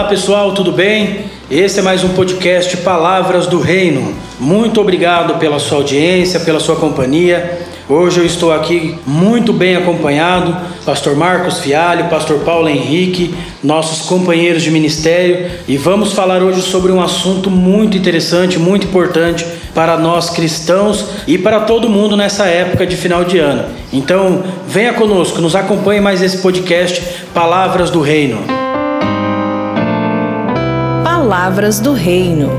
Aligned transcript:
Olá 0.00 0.08
pessoal, 0.08 0.54
tudo 0.54 0.72
bem? 0.72 1.26
Esse 1.50 1.78
é 1.80 1.82
mais 1.82 2.02
um 2.02 2.08
podcast 2.08 2.74
Palavras 2.78 3.46
do 3.46 3.60
Reino. 3.60 4.14
Muito 4.40 4.80
obrigado 4.80 5.38
pela 5.38 5.58
sua 5.58 5.76
audiência, 5.76 6.40
pela 6.40 6.58
sua 6.58 6.76
companhia. 6.76 7.60
Hoje 7.86 8.18
eu 8.18 8.24
estou 8.24 8.50
aqui 8.50 8.98
muito 9.06 9.52
bem 9.52 9.76
acompanhado, 9.76 10.56
Pastor 10.86 11.14
Marcos 11.14 11.58
Fialho, 11.58 12.08
Pastor 12.08 12.38
Paulo 12.38 12.66
Henrique, 12.66 13.34
nossos 13.62 14.08
companheiros 14.08 14.62
de 14.62 14.70
ministério, 14.70 15.50
e 15.68 15.76
vamos 15.76 16.14
falar 16.14 16.42
hoje 16.42 16.62
sobre 16.62 16.90
um 16.90 17.02
assunto 17.02 17.50
muito 17.50 17.94
interessante, 17.94 18.58
muito 18.58 18.86
importante 18.86 19.46
para 19.74 19.98
nós 19.98 20.30
cristãos 20.30 21.04
e 21.26 21.36
para 21.36 21.60
todo 21.60 21.90
mundo 21.90 22.16
nessa 22.16 22.46
época 22.46 22.86
de 22.86 22.96
final 22.96 23.22
de 23.22 23.38
ano. 23.38 23.66
Então, 23.92 24.44
venha 24.66 24.94
conosco, 24.94 25.42
nos 25.42 25.54
acompanhe 25.54 26.00
mais 26.00 26.22
esse 26.22 26.38
podcast 26.38 27.02
Palavras 27.34 27.90
do 27.90 28.00
Reino. 28.00 28.59
Palavras 31.30 31.78
do 31.78 31.92
Reino. 31.92 32.50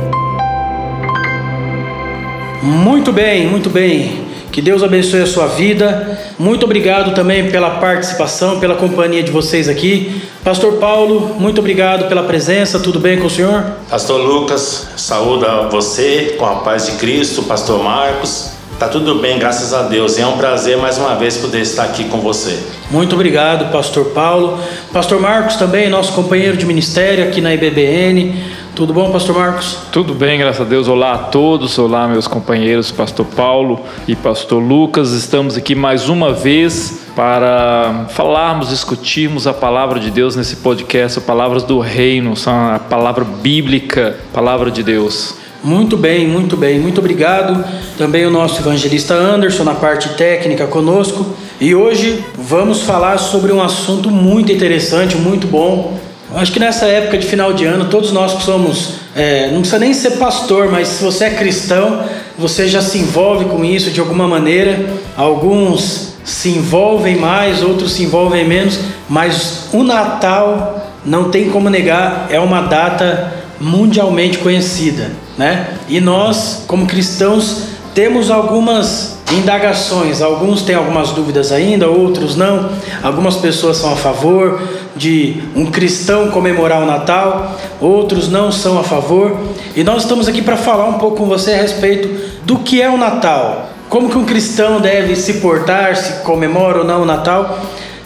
Muito 2.64 3.12
bem, 3.12 3.46
muito 3.46 3.70
bem. 3.70 4.24
Que 4.50 4.62
Deus 4.62 4.82
abençoe 4.82 5.24
a 5.24 5.26
sua 5.26 5.48
vida. 5.48 6.18
Muito 6.40 6.64
obrigado 6.64 7.14
também 7.14 7.52
pela 7.52 7.72
participação, 7.82 8.62
pela 8.62 8.76
companhia 8.76 9.22
de 9.22 9.30
vocês 9.30 9.68
aqui. 9.68 10.22
Pastor 10.41 10.76
Paulo, 10.76 11.36
muito 11.38 11.60
obrigado 11.60 12.08
pela 12.08 12.24
presença. 12.24 12.80
Tudo 12.80 12.98
bem 12.98 13.20
com 13.20 13.28
o 13.28 13.30
senhor? 13.30 13.62
Pastor 13.90 14.22
Lucas, 14.22 14.88
saúda 14.96 15.68
você 15.70 16.38
com 16.40 16.46
a 16.46 16.56
paz 16.62 16.85
de 16.85 16.94
Cristo. 16.94 17.44
Pastor 17.44 17.84
Marcos, 17.84 18.52
tá 18.80 18.88
tudo 18.88 19.16
bem, 19.16 19.38
graças 19.38 19.74
a 19.74 19.82
Deus. 19.82 20.18
E 20.18 20.22
é 20.22 20.26
um 20.26 20.38
prazer 20.38 20.78
mais 20.78 20.98
uma 20.98 21.13
vez 21.16 21.35
poder 21.35 21.60
estar 21.60 21.84
aqui 21.84 22.06
com 22.06 22.22
você. 22.22 22.58
Muito 22.90 23.16
obrigado, 23.16 23.70
Pastor 23.70 24.06
Paulo. 24.06 24.58
Pastor 24.94 25.20
Marcos 25.20 25.58
também, 25.58 25.90
nosso 25.90 26.13
companheiro 26.13 26.56
de 26.56 26.66
ministério 26.66 27.26
aqui 27.26 27.41
na 27.41 27.54
IBBN. 27.54 28.60
Tudo 28.74 28.94
bom, 28.94 29.12
Pastor 29.12 29.36
Marcos? 29.36 29.77
Tudo 29.91 30.14
bem, 30.14 30.40
graças 30.40 30.62
a 30.62 30.64
Deus. 30.64 30.88
Olá 30.88 31.14
a 31.14 31.18
todos, 31.18 31.77
olá 31.77 32.08
meus 32.08 32.26
companheiros, 32.26 32.90
Pastor 32.90 33.26
Paulo 33.26 33.82
e 34.08 34.16
Pastor 34.16 34.63
Lucas. 34.63 35.12
Estamos 35.12 35.58
aqui 35.58 35.76
mais 35.76 36.08
uma 36.08 36.32
vez 36.32 37.02
para 37.13 38.05
falarmos, 38.12 38.70
discutirmos 38.70 39.46
a 39.46 39.54
palavra 39.54 40.00
de 40.00 40.10
Deus 40.10 40.38
nesse 40.38 40.55
podcast, 40.55 41.20
Palavras 41.20 41.63
do 41.63 41.80
Reino, 41.80 42.34
a 42.46 42.80
palavra 42.80 43.26
bíblica, 43.26 44.18
palavra 44.34 44.72
de 44.72 44.84
Deus. 44.84 45.35
Muito 45.62 45.98
bem, 45.98 46.26
muito 46.26 46.56
bem, 46.56 46.80
muito 46.80 47.00
obrigado. 47.00 47.63
Também 47.98 48.26
o 48.26 48.32
nosso 48.32 48.62
evangelista 48.62 49.13
Anderson 49.13 49.66
na 49.66 49.76
parte 49.76 50.10
técnica 50.16 50.66
conosco. 50.66 51.26
E 51.60 51.76
hoje 51.76 52.24
vamos 52.38 52.84
falar 52.84 53.18
sobre 53.18 53.52
um 53.52 53.62
assunto 53.62 54.10
muito 54.10 54.50
interessante, 54.50 55.18
muito 55.18 55.46
bom 55.46 56.00
Acho 56.34 56.51
que 56.51 56.60
nessa 56.60 56.85
época 56.85 57.18
de 57.18 57.27
final 57.27 57.51
de 57.51 57.65
ano, 57.65 57.85
todos 57.85 58.12
nós 58.12 58.34
que 58.34 58.43
somos, 58.43 58.96
é, 59.15 59.49
não 59.51 59.60
precisa 59.60 59.79
nem 59.79 59.93
ser 59.93 60.12
pastor, 60.12 60.71
mas 60.71 60.88
se 60.88 61.04
você 61.04 61.26
é 61.26 61.29
cristão, 61.32 62.04
você 62.38 62.68
já 62.68 62.82
se 62.82 62.98
envolve 62.98 63.46
com 63.46 63.65
isso 63.65 63.91
de 63.91 63.99
alguma 63.99 64.28
maneira. 64.28 64.94
Alguns 65.18 66.13
se 66.23 66.50
envolvem 66.50 67.18
mais, 67.18 67.62
outros 67.62 67.94
se 67.94 68.03
envolvem 68.03 68.47
menos, 68.47 68.79
mas 69.09 69.68
o 69.73 69.84
Natal, 69.84 70.88
não 71.06 71.29
tem 71.29 71.50
como 71.50 71.69
negar, 71.69 72.28
é 72.29 72.39
uma 72.39 72.61
data 72.61 73.33
mundialmente 73.59 74.38
conhecida, 74.38 75.11
né? 75.38 75.67
E 75.89 76.00
nós, 76.00 76.63
como 76.67 76.85
cristãos, 76.85 77.63
temos 77.94 78.31
algumas 78.31 79.17
indagações. 79.31 80.22
Alguns 80.22 80.62
têm 80.62 80.75
algumas 80.75 81.12
dúvidas 81.12 81.52
ainda, 81.52 81.88
outros 81.88 82.36
não. 82.36 82.69
Algumas 83.02 83.38
pessoas 83.38 83.78
são 83.78 83.94
a 83.94 83.96
favor 83.96 84.62
de 84.96 85.42
um 85.56 85.66
cristão 85.66 86.30
comemorar 86.31 86.81
o 86.81 86.86
Natal, 86.86 87.58
outros 87.80 88.28
não 88.30 88.52
são 88.52 88.80
a 88.80 88.84
favor. 88.84 89.38
E 89.75 89.84
nós 89.84 90.03
estamos 90.03 90.28
aqui 90.28 90.42
para 90.42 90.58
falar 90.58 90.86
um 90.86 91.00
pouco 91.00 91.18
com 91.18 91.25
você 91.25 91.53
a 91.53 91.58
respeito 91.58 92.09
do 92.44 92.59
que 92.59 92.81
é 92.81 92.90
o 92.90 92.97
Natal. 92.97 93.69
Como 93.90 94.09
que 94.09 94.18
um 94.18 94.25
cristão 94.25 94.80
deve 94.80 95.16
se 95.16 95.36
portar, 95.36 95.96
se 95.96 96.24
comemora 96.24 96.80
ou 96.80 96.84
não 96.84 97.02
o 97.02 97.06
Natal. 97.06 97.59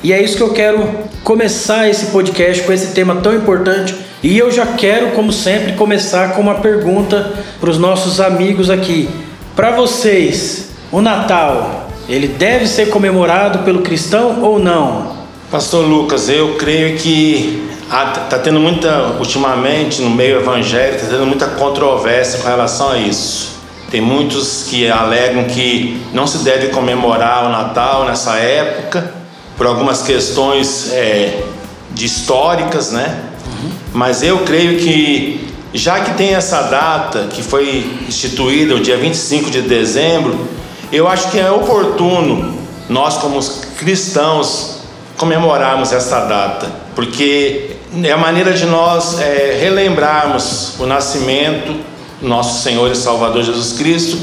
E 0.03 0.13
é 0.13 0.21
isso 0.21 0.37
que 0.37 0.43
eu 0.43 0.53
quero 0.53 0.87
começar 1.23 1.89
esse 1.89 2.07
podcast 2.07 2.63
com 2.63 2.71
esse 2.71 2.87
tema 2.93 3.15
tão 3.15 3.35
importante. 3.35 3.95
E 4.21 4.37
eu 4.37 4.51
já 4.51 4.65
quero, 4.65 5.11
como 5.11 5.31
sempre, 5.31 5.73
começar 5.73 6.33
com 6.35 6.41
uma 6.41 6.55
pergunta 6.55 7.33
para 7.59 7.69
os 7.69 7.77
nossos 7.77 8.19
amigos 8.19 8.69
aqui. 8.69 9.09
Para 9.55 9.71
vocês, 9.71 10.74
o 10.91 11.01
Natal, 11.01 11.89
ele 12.07 12.27
deve 12.27 12.67
ser 12.67 12.89
comemorado 12.89 13.59
pelo 13.59 13.81
cristão 13.81 14.41
ou 14.41 14.59
não? 14.59 15.15
Pastor 15.51 15.85
Lucas, 15.85 16.29
eu 16.29 16.55
creio 16.55 16.97
que 16.97 17.69
está 17.83 18.39
tendo 18.39 18.59
muita, 18.59 19.15
ultimamente, 19.19 20.01
no 20.01 20.09
meio 20.09 20.39
evangélico, 20.39 20.95
está 20.95 21.09
tendo 21.09 21.25
muita 21.25 21.47
controvérsia 21.47 22.39
com 22.39 22.47
relação 22.47 22.91
a 22.91 22.97
isso. 22.97 23.55
Tem 23.89 24.01
muitos 24.01 24.65
que 24.69 24.89
alegam 24.89 25.45
que 25.45 26.01
não 26.13 26.25
se 26.25 26.39
deve 26.39 26.67
comemorar 26.67 27.45
o 27.45 27.49
Natal 27.49 28.05
nessa 28.05 28.35
época, 28.35 29.13
por 29.55 29.67
algumas 29.67 30.01
questões 30.01 30.91
é, 30.91 31.43
de 31.91 32.05
históricas, 32.05 32.91
né? 32.91 33.23
Uhum. 33.45 33.69
Mas 33.93 34.21
eu 34.23 34.39
creio 34.39 34.79
que 34.79 35.45
já 35.75 35.99
que 35.99 36.13
tem 36.13 36.33
essa 36.33 36.61
data 36.63 37.27
que 37.31 37.43
foi 37.43 37.85
instituída, 38.07 38.75
o 38.75 38.79
dia 38.79 38.97
25 38.97 39.51
de 39.51 39.61
dezembro, 39.61 40.47
eu 40.95 41.07
acho 41.07 41.29
que 41.29 41.39
é 41.39 41.51
oportuno 41.51 42.57
nós, 42.87 43.17
como 43.17 43.39
cristãos, 43.77 44.79
comemorarmos 45.17 45.91
essa 45.91 46.21
data, 46.21 46.71
porque 46.95 47.75
é 48.03 48.11
a 48.11 48.17
maneira 48.17 48.53
de 48.53 48.65
nós 48.65 49.19
é, 49.19 49.57
relembrarmos 49.59 50.79
o 50.79 50.85
nascimento 50.85 51.73
do 52.21 52.27
nosso 52.27 52.63
Senhor 52.63 52.89
e 52.91 52.95
Salvador 52.95 53.43
Jesus 53.43 53.73
Cristo 53.73 54.17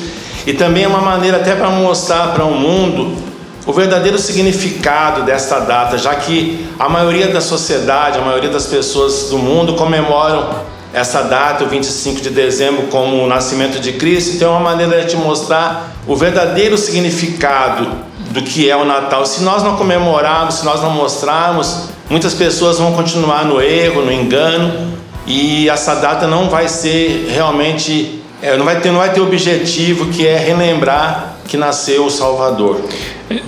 e 0.47 0.53
também 0.53 0.85
é 0.85 0.89
uma 0.89 1.01
maneira 1.01 1.39
até 1.39 1.55
para 1.55 1.69
mostrar 1.71 2.33
para 2.33 2.45
o 2.45 2.55
mundo 2.55 3.17
o 3.65 3.73
verdadeiro 3.73 4.19
significado 4.19 5.23
desta 5.23 5.61
data, 5.61 5.97
já 5.97 6.15
que 6.15 6.67
a 6.79 6.89
maioria 6.89 7.29
da 7.29 7.41
sociedade, 7.41 8.19
a 8.19 8.23
maioria 8.23 8.51
das 8.51 8.67
pessoas 8.67 9.29
do 9.31 9.39
mundo 9.39 9.75
comemoram 9.75 10.63
essa 10.93 11.23
data, 11.23 11.65
o 11.65 11.69
25 11.69 12.21
de 12.21 12.31
dezembro, 12.31 12.89
como 12.89 13.23
o 13.23 13.27
nascimento 13.27 13.81
de 13.81 13.93
Cristo, 13.93 14.37
então 14.37 14.49
é 14.49 14.59
uma 14.59 14.71
maneira 14.71 15.05
de 15.05 15.17
mostrar 15.17 15.97
o 16.07 16.15
verdadeiro 16.15 16.77
significado 16.77 17.89
do 18.31 18.43
que 18.43 18.69
é 18.69 18.77
o 18.77 18.85
Natal. 18.85 19.25
Se 19.25 19.43
nós 19.43 19.63
não 19.63 19.77
comemorarmos, 19.77 20.57
se 20.57 20.65
nós 20.65 20.83
não 20.83 20.91
mostrarmos, 20.91 21.89
muitas 22.11 22.35
pessoas 22.35 22.79
vão 22.79 22.93
continuar 22.93 23.45
no 23.45 23.61
erro, 23.61 24.03
no 24.03 24.13
engano, 24.13 24.93
e 25.27 25.69
essa 25.69 25.95
data 25.95 26.27
não 26.27 26.49
vai 26.49 26.69
ser 26.69 27.29
realmente, 27.31 28.23
é, 28.43 28.57
não 28.57 28.65
vai 28.65 28.81
ter, 28.81 28.91
não 28.91 28.99
vai 28.99 29.13
ter 29.13 29.21
objetivo 29.21 30.07
que 30.07 30.27
é 30.27 30.37
relembrar 30.37 31.37
que 31.49 31.57
nasceu 31.57 32.05
o 32.05 32.11
Salvador. 32.11 32.83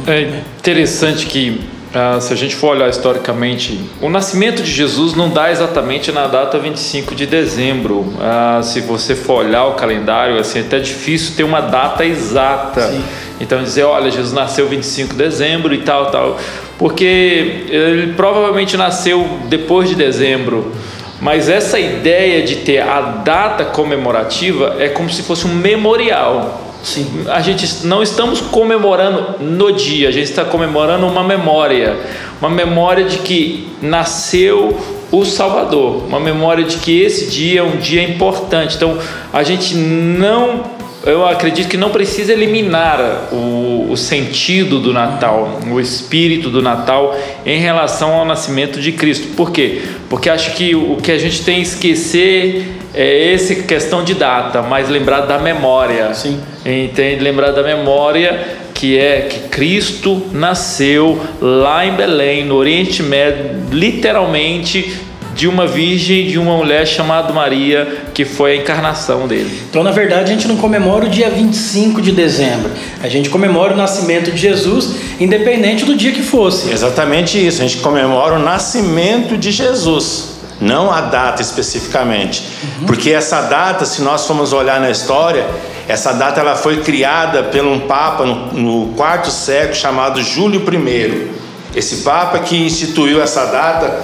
É 0.06 0.40
interessante 0.58 1.26
que 1.26 1.60
ah, 1.94 2.20
se 2.20 2.32
a 2.32 2.36
gente 2.36 2.56
for 2.56 2.76
olhar 2.76 2.88
historicamente, 2.88 3.80
o 4.02 4.10
nascimento 4.10 4.62
de 4.62 4.70
Jesus 4.70 5.14
não 5.14 5.30
dá 5.30 5.52
exatamente 5.52 6.10
na 6.10 6.26
data 6.26 6.58
25 6.58 7.14
de 7.14 7.24
dezembro. 7.24 8.12
Ah, 8.20 8.60
se 8.64 8.80
você 8.80 9.14
for 9.14 9.44
olhar 9.44 9.66
o 9.66 9.74
calendário, 9.74 10.38
assim, 10.38 10.58
é 10.58 10.62
até 10.62 10.80
difícil 10.80 11.36
ter 11.36 11.44
uma 11.44 11.60
data 11.60 12.04
exata. 12.04 12.88
Sim. 12.88 13.04
Então 13.40 13.62
dizer, 13.62 13.84
olha, 13.84 14.10
Jesus 14.10 14.32
nasceu 14.32 14.68
25 14.68 15.12
de 15.12 15.18
dezembro 15.18 15.72
e 15.72 15.82
tal, 15.82 16.10
tal, 16.10 16.38
porque 16.78 17.64
ele 17.68 18.12
provavelmente 18.14 18.76
nasceu 18.76 19.38
depois 19.48 19.88
de 19.88 19.94
dezembro. 19.94 20.72
Mas 21.20 21.48
essa 21.48 21.78
ideia 21.78 22.42
de 22.42 22.56
ter 22.56 22.80
a 22.80 23.00
data 23.00 23.64
comemorativa 23.64 24.76
é 24.80 24.88
como 24.88 25.08
se 25.08 25.22
fosse 25.22 25.46
um 25.46 25.54
memorial. 25.54 26.73
Sim. 26.84 27.24
A 27.28 27.40
gente 27.40 27.86
não 27.86 28.02
estamos 28.02 28.40
comemorando 28.42 29.42
no 29.42 29.72
dia, 29.72 30.08
a 30.08 30.12
gente 30.12 30.28
está 30.28 30.44
comemorando 30.44 31.06
uma 31.06 31.24
memória, 31.24 31.96
uma 32.40 32.50
memória 32.50 33.04
de 33.04 33.18
que 33.18 33.68
nasceu 33.80 34.78
o 35.10 35.24
Salvador, 35.24 36.04
uma 36.06 36.20
memória 36.20 36.62
de 36.62 36.76
que 36.76 37.00
esse 37.00 37.30
dia 37.30 37.60
é 37.60 37.62
um 37.62 37.78
dia 37.78 38.02
importante. 38.02 38.76
Então, 38.76 38.98
a 39.32 39.42
gente 39.42 39.74
não 39.74 40.74
eu 41.06 41.26
acredito 41.26 41.68
que 41.68 41.76
não 41.76 41.90
precisa 41.90 42.32
eliminar 42.32 43.28
o, 43.30 43.88
o, 43.90 43.96
sentido 43.96 44.80
do 44.80 44.90
Natal, 44.90 45.60
o 45.70 45.78
espírito 45.78 46.48
do 46.48 46.62
Natal 46.62 47.14
em 47.44 47.58
relação 47.58 48.14
ao 48.14 48.24
nascimento 48.24 48.80
de 48.80 48.90
Cristo. 48.92 49.36
Por 49.36 49.50
quê? 49.50 49.82
Porque 50.08 50.30
acho 50.30 50.54
que 50.54 50.74
o 50.74 50.96
que 50.96 51.12
a 51.12 51.18
gente 51.18 51.44
tem 51.44 51.56
que 51.56 51.68
esquecer 51.68 52.83
é 52.94 53.32
essa 53.32 53.54
questão 53.54 54.04
de 54.04 54.14
data, 54.14 54.62
mas 54.62 54.88
lembrar 54.88 55.22
da 55.22 55.38
memória. 55.38 56.14
Sim. 56.14 56.40
Entende? 56.64 57.22
Lembrar 57.22 57.50
da 57.50 57.62
memória 57.62 58.62
que 58.72 58.98
é 58.98 59.28
que 59.30 59.48
Cristo 59.48 60.22
nasceu 60.32 61.20
lá 61.40 61.86
em 61.86 61.92
Belém, 61.92 62.44
no 62.44 62.54
Oriente 62.54 63.02
Médio, 63.02 63.62
literalmente 63.70 65.00
de 65.34 65.48
uma 65.48 65.66
virgem, 65.66 66.28
de 66.28 66.38
uma 66.38 66.56
mulher 66.56 66.86
chamada 66.86 67.32
Maria, 67.32 68.02
que 68.14 68.24
foi 68.24 68.52
a 68.52 68.56
encarnação 68.56 69.26
dele. 69.26 69.62
Então, 69.68 69.82
na 69.82 69.90
verdade, 69.90 70.30
a 70.30 70.34
gente 70.34 70.46
não 70.46 70.56
comemora 70.56 71.06
o 71.06 71.08
dia 71.08 71.28
25 71.28 72.00
de 72.00 72.12
dezembro. 72.12 72.70
A 73.02 73.08
gente 73.08 73.28
comemora 73.28 73.74
o 73.74 73.76
nascimento 73.76 74.30
de 74.30 74.38
Jesus, 74.38 74.94
independente 75.18 75.84
do 75.84 75.96
dia 75.96 76.12
que 76.12 76.22
fosse. 76.22 76.70
Exatamente 76.70 77.44
isso. 77.44 77.62
A 77.62 77.66
gente 77.66 77.82
comemora 77.82 78.36
o 78.36 78.38
nascimento 78.38 79.36
de 79.36 79.50
Jesus. 79.50 80.33
Não 80.64 80.90
a 80.90 81.02
data 81.02 81.42
especificamente. 81.42 82.42
Uhum. 82.80 82.86
Porque 82.86 83.10
essa 83.10 83.42
data, 83.42 83.84
se 83.84 84.02
nós 84.02 84.26
formos 84.26 84.52
olhar 84.52 84.80
na 84.80 84.90
história, 84.90 85.46
essa 85.86 86.12
data 86.12 86.40
ela 86.40 86.56
foi 86.56 86.80
criada 86.80 87.42
por 87.44 87.64
um 87.64 87.80
papa 87.80 88.24
no, 88.24 88.52
no 88.52 88.94
quarto 88.94 89.30
século 89.30 89.74
chamado 89.74 90.22
Júlio 90.22 90.62
I. 90.62 91.30
Esse 91.76 91.96
papa 91.96 92.38
que 92.38 92.56
instituiu 92.56 93.22
essa 93.22 93.44
data 93.44 94.00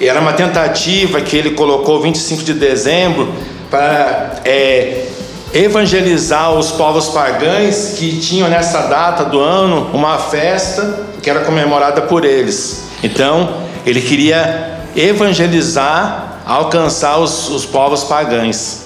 era 0.00 0.20
uma 0.20 0.32
tentativa 0.32 1.20
que 1.20 1.36
ele 1.36 1.50
colocou 1.50 2.00
25 2.00 2.44
de 2.44 2.54
dezembro 2.54 3.32
para 3.70 4.36
é, 4.44 5.06
evangelizar 5.52 6.52
os 6.52 6.70
povos 6.72 7.08
pagãos 7.08 7.94
que 7.96 8.18
tinham 8.20 8.48
nessa 8.48 8.82
data 8.82 9.24
do 9.24 9.40
ano 9.40 9.90
uma 9.92 10.18
festa 10.18 11.06
que 11.22 11.30
era 11.30 11.40
comemorada 11.40 12.02
por 12.02 12.24
eles. 12.24 12.84
Então, 13.02 13.62
ele 13.86 14.00
queria 14.00 14.83
evangelizar, 14.96 16.42
alcançar 16.46 17.18
os, 17.18 17.48
os 17.48 17.64
povos 17.64 18.04
pagãos. 18.04 18.84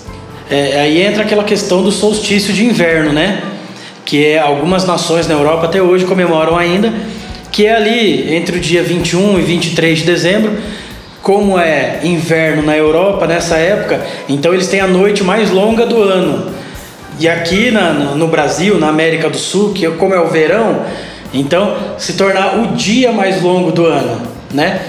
É, 0.51 0.81
aí 0.81 1.03
entra 1.03 1.23
aquela 1.23 1.45
questão 1.45 1.83
do 1.83 1.93
solstício 1.93 2.53
de 2.53 2.65
inverno, 2.65 3.13
né? 3.13 3.43
Que 4.05 4.27
é, 4.27 4.39
algumas 4.39 4.87
nações 4.87 5.29
na 5.29 5.35
Europa 5.35 5.67
até 5.67 5.83
hoje 5.83 6.07
comemoram 6.07 6.57
ainda, 6.57 6.93
que 7.53 7.67
é 7.67 7.77
ali 7.77 8.35
entre 8.35 8.57
o 8.57 8.61
dia 8.61 8.83
21 8.83 9.39
e 9.39 9.43
23 9.43 9.99
de 9.99 10.05
dezembro. 10.05 10.57
Como 11.21 11.59
é 11.59 12.01
inverno 12.05 12.63
na 12.63 12.75
Europa 12.75 13.27
nessa 13.27 13.57
época, 13.57 14.01
então 14.29 14.55
eles 14.55 14.69
têm 14.69 14.81
a 14.81 14.87
noite 14.87 15.23
mais 15.23 15.51
longa 15.51 15.85
do 15.85 16.01
ano. 16.01 16.51
E 17.21 17.29
aqui 17.29 17.71
na, 17.71 17.93
no 17.93 18.29
Brasil, 18.29 18.79
na 18.79 18.89
América 18.89 19.29
do 19.29 19.37
Sul, 19.37 19.75
que 19.75 19.87
como 19.91 20.15
é 20.15 20.21
o 20.21 20.29
verão, 20.29 20.85
então 21.35 21.77
se 21.99 22.15
tornar 22.15 22.59
o 22.61 22.69
dia 22.69 23.13
mais 23.13 23.43
longo 23.43 23.73
do 23.73 23.85
ano, 23.85 24.23
né? 24.55 24.81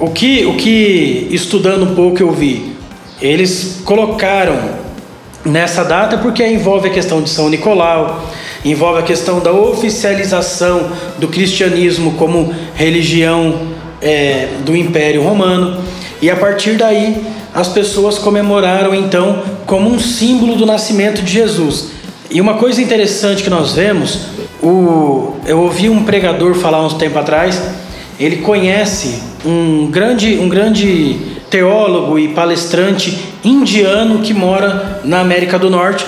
O 0.00 0.08
que, 0.08 0.46
o 0.46 0.56
que 0.56 1.28
estudando 1.30 1.84
um 1.84 1.94
pouco 1.94 2.22
eu 2.22 2.32
vi, 2.32 2.74
eles 3.20 3.82
colocaram 3.84 4.58
nessa 5.44 5.84
data 5.84 6.16
porque 6.16 6.42
envolve 6.46 6.88
a 6.88 6.90
questão 6.90 7.20
de 7.20 7.28
São 7.28 7.50
Nicolau, 7.50 8.24
envolve 8.64 9.00
a 9.00 9.02
questão 9.02 9.40
da 9.40 9.52
oficialização 9.52 10.90
do 11.18 11.28
cristianismo 11.28 12.12
como 12.12 12.50
religião 12.74 13.60
é, 14.00 14.48
do 14.64 14.74
Império 14.74 15.22
Romano, 15.22 15.84
e 16.22 16.30
a 16.30 16.36
partir 16.36 16.78
daí 16.78 17.22
as 17.54 17.68
pessoas 17.68 18.16
comemoraram 18.16 18.94
então 18.94 19.42
como 19.66 19.90
um 19.90 19.98
símbolo 19.98 20.56
do 20.56 20.64
nascimento 20.64 21.20
de 21.20 21.30
Jesus. 21.30 21.88
E 22.30 22.40
uma 22.40 22.54
coisa 22.54 22.80
interessante 22.80 23.42
que 23.42 23.50
nós 23.50 23.74
vemos, 23.74 24.18
o, 24.62 25.36
eu 25.44 25.60
ouvi 25.60 25.90
um 25.90 26.04
pregador 26.04 26.54
falar 26.54 26.86
uns 26.86 26.94
tempo 26.94 27.18
atrás, 27.18 27.60
ele 28.18 28.36
conhece 28.36 29.29
um 29.44 29.86
grande, 29.90 30.38
um 30.38 30.48
grande 30.48 31.16
teólogo 31.48 32.18
e 32.18 32.28
palestrante 32.28 33.18
indiano 33.44 34.20
que 34.20 34.34
mora 34.34 35.00
na 35.04 35.20
América 35.20 35.58
do 35.58 35.70
Norte 35.70 36.06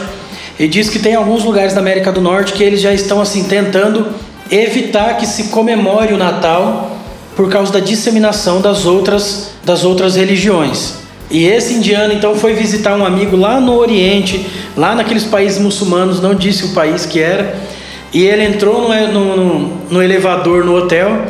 e 0.58 0.68
diz 0.68 0.88
que 0.88 0.98
tem 0.98 1.14
alguns 1.14 1.44
lugares 1.44 1.74
da 1.74 1.80
América 1.80 2.12
do 2.12 2.20
Norte 2.20 2.52
que 2.52 2.62
eles 2.62 2.80
já 2.80 2.92
estão 2.92 3.20
assim 3.20 3.44
tentando 3.44 4.06
evitar 4.50 5.16
que 5.16 5.26
se 5.26 5.44
comemore 5.44 6.12
o 6.12 6.18
Natal 6.18 6.96
por 7.34 7.48
causa 7.48 7.72
da 7.72 7.80
disseminação 7.80 8.60
das 8.60 8.84
outras 8.84 9.52
das 9.64 9.84
outras 9.84 10.16
religiões. 10.16 10.94
E 11.30 11.46
esse 11.46 11.72
indiano 11.74 12.12
então 12.12 12.34
foi 12.34 12.52
visitar 12.52 12.94
um 12.94 13.06
amigo 13.06 13.36
lá 13.36 13.58
no 13.58 13.74
Oriente, 13.74 14.46
lá 14.76 14.94
naqueles 14.94 15.24
países 15.24 15.58
muçulmanos, 15.58 16.20
não 16.20 16.34
disse 16.34 16.66
o 16.66 16.68
país 16.74 17.06
que 17.06 17.20
era, 17.20 17.56
e 18.12 18.22
ele 18.22 18.44
entrou 18.44 18.86
no, 18.86 19.36
no, 19.36 19.58
no 19.88 20.02
elevador 20.02 20.62
no 20.64 20.76
hotel 20.76 21.24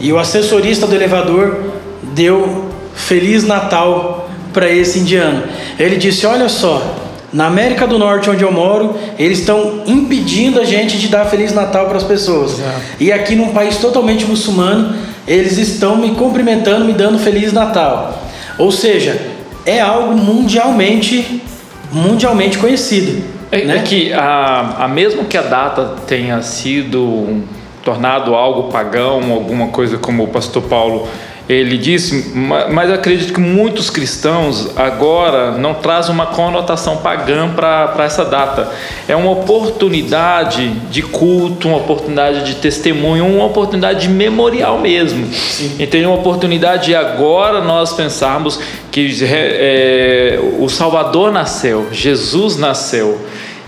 e 0.00 0.12
o 0.12 0.18
assessorista 0.18 0.86
do 0.86 0.94
elevador 0.94 1.72
deu 2.14 2.70
Feliz 2.94 3.44
Natal 3.44 4.28
para 4.52 4.70
esse 4.70 4.98
indiano. 4.98 5.44
Ele 5.78 5.96
disse: 5.96 6.26
Olha 6.26 6.48
só, 6.48 6.96
na 7.32 7.46
América 7.46 7.86
do 7.86 7.98
Norte, 7.98 8.30
onde 8.30 8.42
eu 8.42 8.50
moro, 8.50 8.96
eles 9.18 9.40
estão 9.40 9.82
impedindo 9.86 10.60
a 10.60 10.64
gente 10.64 10.98
de 10.98 11.08
dar 11.08 11.26
Feliz 11.26 11.52
Natal 11.52 11.86
para 11.86 11.98
as 11.98 12.04
pessoas. 12.04 12.58
É. 12.60 12.80
E 13.00 13.12
aqui 13.12 13.34
num 13.34 13.52
país 13.52 13.76
totalmente 13.76 14.24
muçulmano, 14.24 14.96
eles 15.26 15.58
estão 15.58 15.96
me 15.96 16.12
cumprimentando, 16.12 16.84
me 16.84 16.92
dando 16.92 17.18
Feliz 17.18 17.52
Natal. 17.52 18.22
Ou 18.56 18.72
seja, 18.72 19.20
é 19.66 19.80
algo 19.80 20.16
mundialmente, 20.16 21.42
mundialmente 21.92 22.56
conhecido. 22.58 23.22
É, 23.50 23.64
né? 23.64 23.76
é 23.76 23.82
que 23.82 24.12
a, 24.12 24.84
a 24.84 24.88
mesmo 24.88 25.24
que 25.24 25.36
a 25.36 25.42
data 25.42 25.96
tenha 26.06 26.40
sido 26.42 27.42
tornado 27.88 28.34
algo 28.34 28.64
pagão, 28.64 29.32
alguma 29.32 29.68
coisa 29.68 29.96
como 29.96 30.24
o 30.24 30.28
pastor 30.28 30.62
Paulo 30.64 31.08
ele 31.48 31.78
disse, 31.78 32.30
mas 32.34 32.92
acredito 32.92 33.32
que 33.32 33.40
muitos 33.40 33.88
cristãos 33.88 34.68
agora 34.76 35.52
não 35.52 35.72
trazem 35.72 36.12
uma 36.12 36.26
conotação 36.26 36.98
pagã 36.98 37.48
para 37.48 38.04
essa 38.04 38.22
data. 38.22 38.70
É 39.08 39.16
uma 39.16 39.30
oportunidade 39.30 40.68
de 40.90 41.00
culto, 41.00 41.68
uma 41.68 41.78
oportunidade 41.78 42.44
de 42.44 42.56
testemunho, 42.56 43.24
uma 43.24 43.46
oportunidade 43.46 44.00
de 44.00 44.08
memorial 44.10 44.78
mesmo. 44.78 45.26
Sim. 45.32 45.76
Então, 45.78 45.98
uma 46.02 46.18
oportunidade 46.18 46.88
de 46.88 46.94
agora 46.94 47.62
nós 47.62 47.94
pensarmos 47.94 48.60
que 48.90 49.16
é, 49.24 50.38
o 50.58 50.68
Salvador 50.68 51.32
nasceu, 51.32 51.88
Jesus 51.90 52.58
nasceu. 52.58 53.18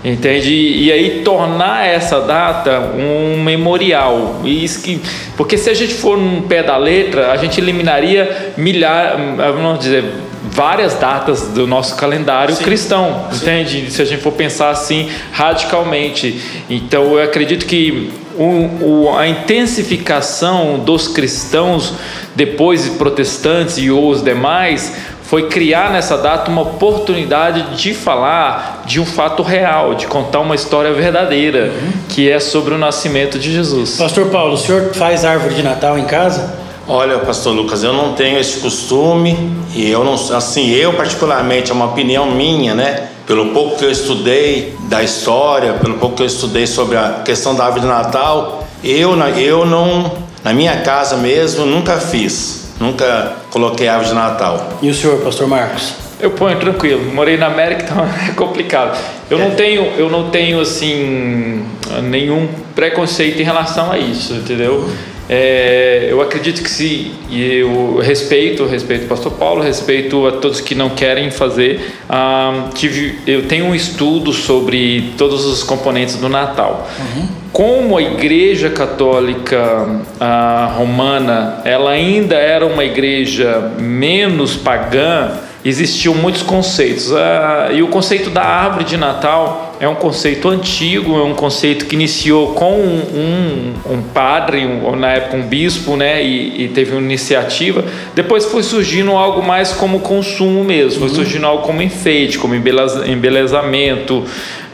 Entende? 0.03 0.51
E 0.51 0.91
aí 0.91 1.21
tornar 1.23 1.85
essa 1.85 2.21
data 2.21 2.91
um 2.95 3.43
memorial. 3.43 4.41
Isso 4.43 4.81
que, 4.81 4.99
porque 5.37 5.57
se 5.57 5.69
a 5.69 5.73
gente 5.75 5.93
for 5.93 6.17
no 6.17 6.41
pé 6.43 6.63
da 6.63 6.75
letra, 6.75 7.31
a 7.31 7.37
gente 7.37 7.61
eliminaria 7.61 8.53
milhares, 8.57 9.19
vamos 9.37 9.79
dizer, 9.79 10.05
várias 10.43 10.95
datas 10.95 11.49
do 11.49 11.67
nosso 11.67 11.95
calendário 11.95 12.55
Sim. 12.55 12.63
cristão, 12.63 13.27
Sim. 13.31 13.37
entende? 13.37 13.91
Se 13.91 14.01
a 14.01 14.05
gente 14.05 14.21
for 14.21 14.33
pensar 14.33 14.71
assim 14.71 15.07
radicalmente. 15.31 16.41
Então 16.69 17.17
eu 17.17 17.23
acredito 17.23 17.65
que 17.67 18.11
o, 18.35 19.03
o, 19.05 19.17
a 19.17 19.27
intensificação 19.27 20.79
dos 20.79 21.07
cristãos, 21.07 21.93
depois 22.35 22.87
protestantes 22.89 23.77
e 23.77 23.91
os 23.91 24.23
demais, 24.23 24.95
foi 25.31 25.43
criar 25.43 25.93
nessa 25.93 26.17
data 26.17 26.51
uma 26.51 26.63
oportunidade 26.63 27.77
de 27.77 27.93
falar 27.93 28.83
de 28.85 28.99
um 28.99 29.05
fato 29.05 29.41
real, 29.41 29.95
de 29.95 30.05
contar 30.05 30.41
uma 30.41 30.55
história 30.55 30.91
verdadeira, 30.91 31.71
uhum. 31.71 31.91
que 32.09 32.29
é 32.29 32.37
sobre 32.37 32.73
o 32.73 32.77
nascimento 32.77 33.39
de 33.39 33.49
Jesus. 33.49 33.95
Pastor 33.95 34.27
Paulo, 34.27 34.55
o 34.55 34.57
senhor 34.57 34.93
faz 34.93 35.23
árvore 35.23 35.55
de 35.55 35.63
Natal 35.63 35.97
em 35.97 36.03
casa? 36.03 36.53
Olha, 36.85 37.17
pastor 37.19 37.53
Lucas, 37.53 37.81
eu 37.81 37.93
não 37.93 38.11
tenho 38.11 38.37
esse 38.37 38.59
costume 38.59 39.55
e 39.73 39.89
eu 39.89 40.03
não, 40.03 40.15
assim, 40.15 40.69
eu 40.71 40.95
particularmente 40.95 41.71
é 41.71 41.73
uma 41.73 41.85
opinião 41.85 42.29
minha, 42.29 42.75
né? 42.75 43.07
Pelo 43.25 43.53
pouco 43.53 43.77
que 43.77 43.85
eu 43.85 43.89
estudei 43.89 44.75
da 44.89 45.01
história, 45.01 45.75
pelo 45.75 45.93
pouco 45.93 46.17
que 46.17 46.23
eu 46.23 46.27
estudei 46.27 46.67
sobre 46.67 46.97
a 46.97 47.21
questão 47.23 47.55
da 47.55 47.63
árvore 47.63 47.83
de 47.83 47.87
Natal, 47.87 48.67
eu, 48.83 49.17
eu 49.37 49.65
não, 49.65 50.11
na 50.43 50.53
minha 50.53 50.81
casa 50.81 51.15
mesmo, 51.15 51.65
nunca 51.65 51.95
fiz. 51.99 52.60
Nunca 52.81 53.33
coloquei 53.51 53.87
árvore 53.87 54.09
de 54.09 54.15
Natal. 54.15 54.79
E 54.81 54.89
o 54.89 54.93
senhor, 54.93 55.19
pastor 55.19 55.47
Marcos? 55.47 55.93
Eu 56.19 56.31
ponho 56.31 56.57
tranquilo. 56.59 57.13
Morei 57.13 57.37
na 57.37 57.45
América, 57.45 57.83
então 57.83 58.03
é 58.27 58.33
complicado. 58.33 58.97
Eu 59.29 59.39
é. 59.39 59.43
não 59.43 59.51
tenho, 59.51 59.83
eu 59.99 60.09
não 60.09 60.31
tenho 60.31 60.59
assim 60.59 61.63
nenhum 62.01 62.49
preconceito 62.73 63.39
em 63.39 63.43
relação 63.43 63.91
a 63.91 63.99
isso, 63.99 64.33
entendeu? 64.33 64.89
É, 65.29 66.07
eu 66.09 66.21
acredito 66.21 66.61
que 66.61 66.69
se 66.69 67.11
eu 67.31 67.97
respeito, 67.97 68.65
respeito 68.65 69.05
o 69.05 69.07
pastor 69.07 69.31
Paulo, 69.33 69.61
respeito 69.61 70.27
a 70.27 70.33
todos 70.33 70.59
que 70.59 70.75
não 70.75 70.89
querem 70.89 71.31
fazer. 71.31 71.93
Ah, 72.09 72.69
tive, 72.73 73.19
eu 73.25 73.47
tenho 73.47 73.65
um 73.65 73.75
estudo 73.75 74.33
sobre 74.33 75.13
todos 75.17 75.45
os 75.45 75.63
componentes 75.63 76.15
do 76.15 76.27
Natal. 76.27 76.89
Uhum 76.99 77.41
como 77.51 77.97
a 77.97 78.01
Igreja 78.01 78.69
Católica 78.69 80.01
ah, 80.19 80.73
Romana 80.77 81.61
ela 81.65 81.91
ainda 81.91 82.35
era 82.35 82.65
uma 82.65 82.83
igreja 82.83 83.73
menos 83.77 84.55
pagã, 84.55 85.31
existiam 85.63 86.13
muitos 86.15 86.41
conceitos. 86.41 87.13
Ah, 87.13 87.69
e 87.71 87.81
o 87.81 87.87
conceito 87.87 88.29
da 88.29 88.43
árvore 88.43 88.83
de 88.83 88.97
Natal 88.97 89.75
é 89.79 89.87
um 89.87 89.95
conceito 89.95 90.49
antigo, 90.49 91.17
é 91.17 91.23
um 91.23 91.33
conceito 91.33 91.85
que 91.85 91.95
iniciou 91.95 92.53
com 92.53 92.73
um, 92.73 93.01
um, 93.13 93.93
um 93.93 94.01
padre, 94.13 94.65
um, 94.65 94.95
na 94.95 95.13
época 95.13 95.37
um 95.37 95.43
bispo, 95.43 95.95
né, 95.95 96.23
e, 96.23 96.65
e, 96.65 96.67
teve 96.69 96.91
uma 96.91 97.01
iniciativa. 97.01 97.83
Depois 98.13 98.45
foi 98.45 98.63
surgindo 98.63 99.11
algo 99.11 99.41
mais 99.41 99.71
como 99.71 99.99
consumo 99.99 100.63
mesmo, 100.63 100.99
foi 100.99 101.09
uhum. 101.09 101.15
surgindo 101.15 101.45
algo 101.45 101.63
como 101.63 101.81
enfeite, 101.81 102.37
como 102.37 102.55
embelezamento. 102.55 104.23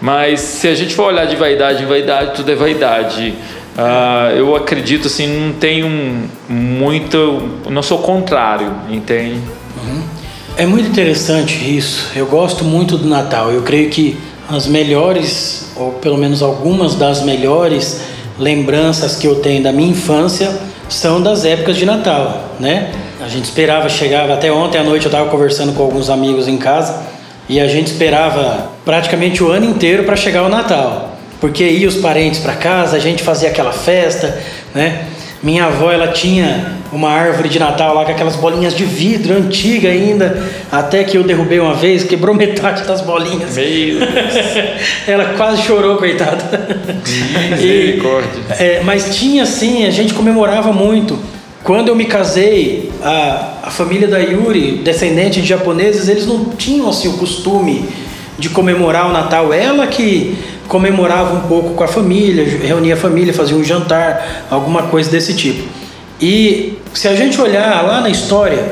Mas 0.01 0.41
se 0.41 0.67
a 0.67 0.75
gente 0.75 0.93
for 0.93 1.07
olhar 1.07 1.25
de 1.25 1.35
vaidade 1.35 1.83
em 1.83 1.85
vaidade, 1.85 2.35
tudo 2.35 2.51
é 2.51 2.55
vaidade. 2.55 3.33
Uh, 3.77 4.35
eu 4.35 4.55
acredito 4.55 5.07
assim, 5.07 5.27
não 5.27 5.53
tenho 5.53 5.87
muito. 6.49 7.61
Não 7.69 7.83
sou 7.83 7.99
contrário, 7.99 8.73
entende? 8.89 9.39
É 10.59 10.65
muito 10.65 10.89
interessante 10.89 11.53
isso. 11.77 12.09
Eu 12.15 12.25
gosto 12.25 12.63
muito 12.63 12.97
do 12.97 13.07
Natal. 13.07 13.51
Eu 13.51 13.61
creio 13.61 13.91
que 13.91 14.17
as 14.49 14.65
melhores, 14.65 15.67
ou 15.75 15.91
pelo 15.91 16.17
menos 16.17 16.41
algumas 16.41 16.95
das 16.95 17.21
melhores 17.21 18.01
lembranças 18.39 19.15
que 19.15 19.27
eu 19.27 19.35
tenho 19.35 19.61
da 19.61 19.71
minha 19.71 19.91
infância 19.91 20.51
são 20.89 21.21
das 21.21 21.45
épocas 21.45 21.77
de 21.77 21.85
Natal, 21.85 22.55
né? 22.59 22.91
A 23.21 23.27
gente 23.27 23.45
esperava, 23.45 23.87
chegava 23.87 24.33
até 24.33 24.51
ontem 24.51 24.79
à 24.79 24.83
noite 24.83 25.05
eu 25.05 25.09
estava 25.09 25.29
conversando 25.29 25.73
com 25.73 25.83
alguns 25.83 26.09
amigos 26.09 26.47
em 26.47 26.57
casa 26.57 27.03
e 27.47 27.59
a 27.59 27.67
gente 27.67 27.91
esperava 27.91 28.71
praticamente 28.83 29.43
o 29.43 29.51
ano 29.51 29.69
inteiro 29.69 30.05
para 30.05 30.15
chegar 30.15 30.43
o 30.43 30.49
Natal, 30.49 31.17
porque 31.39 31.63
ia 31.63 31.87
os 31.87 31.97
parentes 31.97 32.39
para 32.39 32.53
casa, 32.53 32.97
a 32.97 32.99
gente 32.99 33.21
fazia 33.21 33.49
aquela 33.49 33.73
festa, 33.73 34.41
né? 34.73 35.05
Minha 35.41 35.65
avó 35.65 35.91
ela 35.91 36.07
tinha 36.07 36.77
uma 36.91 37.09
árvore 37.09 37.47
de 37.49 37.59
Natal 37.59 37.93
lá 37.93 38.05
com 38.05 38.11
aquelas 38.11 38.35
bolinhas 38.35 38.75
de 38.75 38.83
vidro 38.83 39.35
antiga 39.35 39.89
ainda, 39.89 40.49
até 40.71 41.03
que 41.03 41.17
eu 41.17 41.23
derrubei 41.23 41.59
uma 41.59 41.75
vez, 41.75 42.03
quebrou 42.03 42.33
metade 42.35 42.83
das 42.83 43.01
bolinhas. 43.01 43.55
Meu 43.55 43.99
ela 45.07 45.33
quase 45.37 45.61
chorou, 45.63 45.97
coitada. 45.97 46.67
Misericórdia. 47.51 48.41
É, 48.57 48.81
mas 48.83 49.15
tinha 49.15 49.45
sim, 49.45 49.85
a 49.85 49.91
gente 49.91 50.13
comemorava 50.13 50.73
muito. 50.73 51.17
Quando 51.63 51.89
eu 51.89 51.95
me 51.95 52.05
casei, 52.05 52.89
a, 53.03 53.55
a 53.63 53.69
família 53.69 54.07
da 54.07 54.19
Yuri, 54.19 54.81
descendente 54.83 55.41
de 55.41 55.47
japoneses, 55.47 56.07
eles 56.07 56.25
não 56.25 56.45
tinham 56.45 56.89
assim 56.89 57.09
o 57.09 57.13
costume 57.17 57.89
de 58.39 58.49
comemorar 58.49 59.09
o 59.09 59.11
Natal. 59.11 59.51
Ela 59.53 59.85
que 59.87 60.37
comemorava 60.67 61.33
um 61.35 61.47
pouco 61.47 61.73
com 61.73 61.83
a 61.83 61.87
família, 61.87 62.45
reunia 62.45 62.93
a 62.93 62.97
família, 62.97 63.33
fazia 63.33 63.55
um 63.55 63.63
jantar, 63.63 64.45
alguma 64.49 64.83
coisa 64.83 65.09
desse 65.09 65.33
tipo. 65.33 65.67
E 66.19 66.77
se 66.93 67.07
a 67.07 67.15
gente 67.15 67.39
olhar 67.39 67.83
lá 67.85 68.01
na 68.01 68.09
história, 68.09 68.63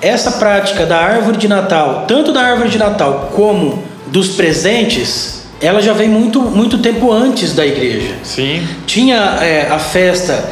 essa 0.00 0.32
prática 0.32 0.84
da 0.84 0.98
árvore 0.98 1.36
de 1.36 1.48
Natal, 1.48 2.04
tanto 2.08 2.32
da 2.32 2.42
árvore 2.42 2.70
de 2.70 2.78
Natal 2.78 3.30
como 3.34 3.82
dos 4.08 4.30
presentes, 4.30 5.42
ela 5.60 5.80
já 5.80 5.92
vem 5.92 6.08
muito, 6.08 6.40
muito 6.40 6.78
tempo 6.78 7.12
antes 7.12 7.54
da 7.54 7.64
igreja. 7.64 8.14
Sim. 8.24 8.66
Tinha 8.84 9.38
é, 9.40 9.68
a 9.70 9.78
festa 9.78 10.50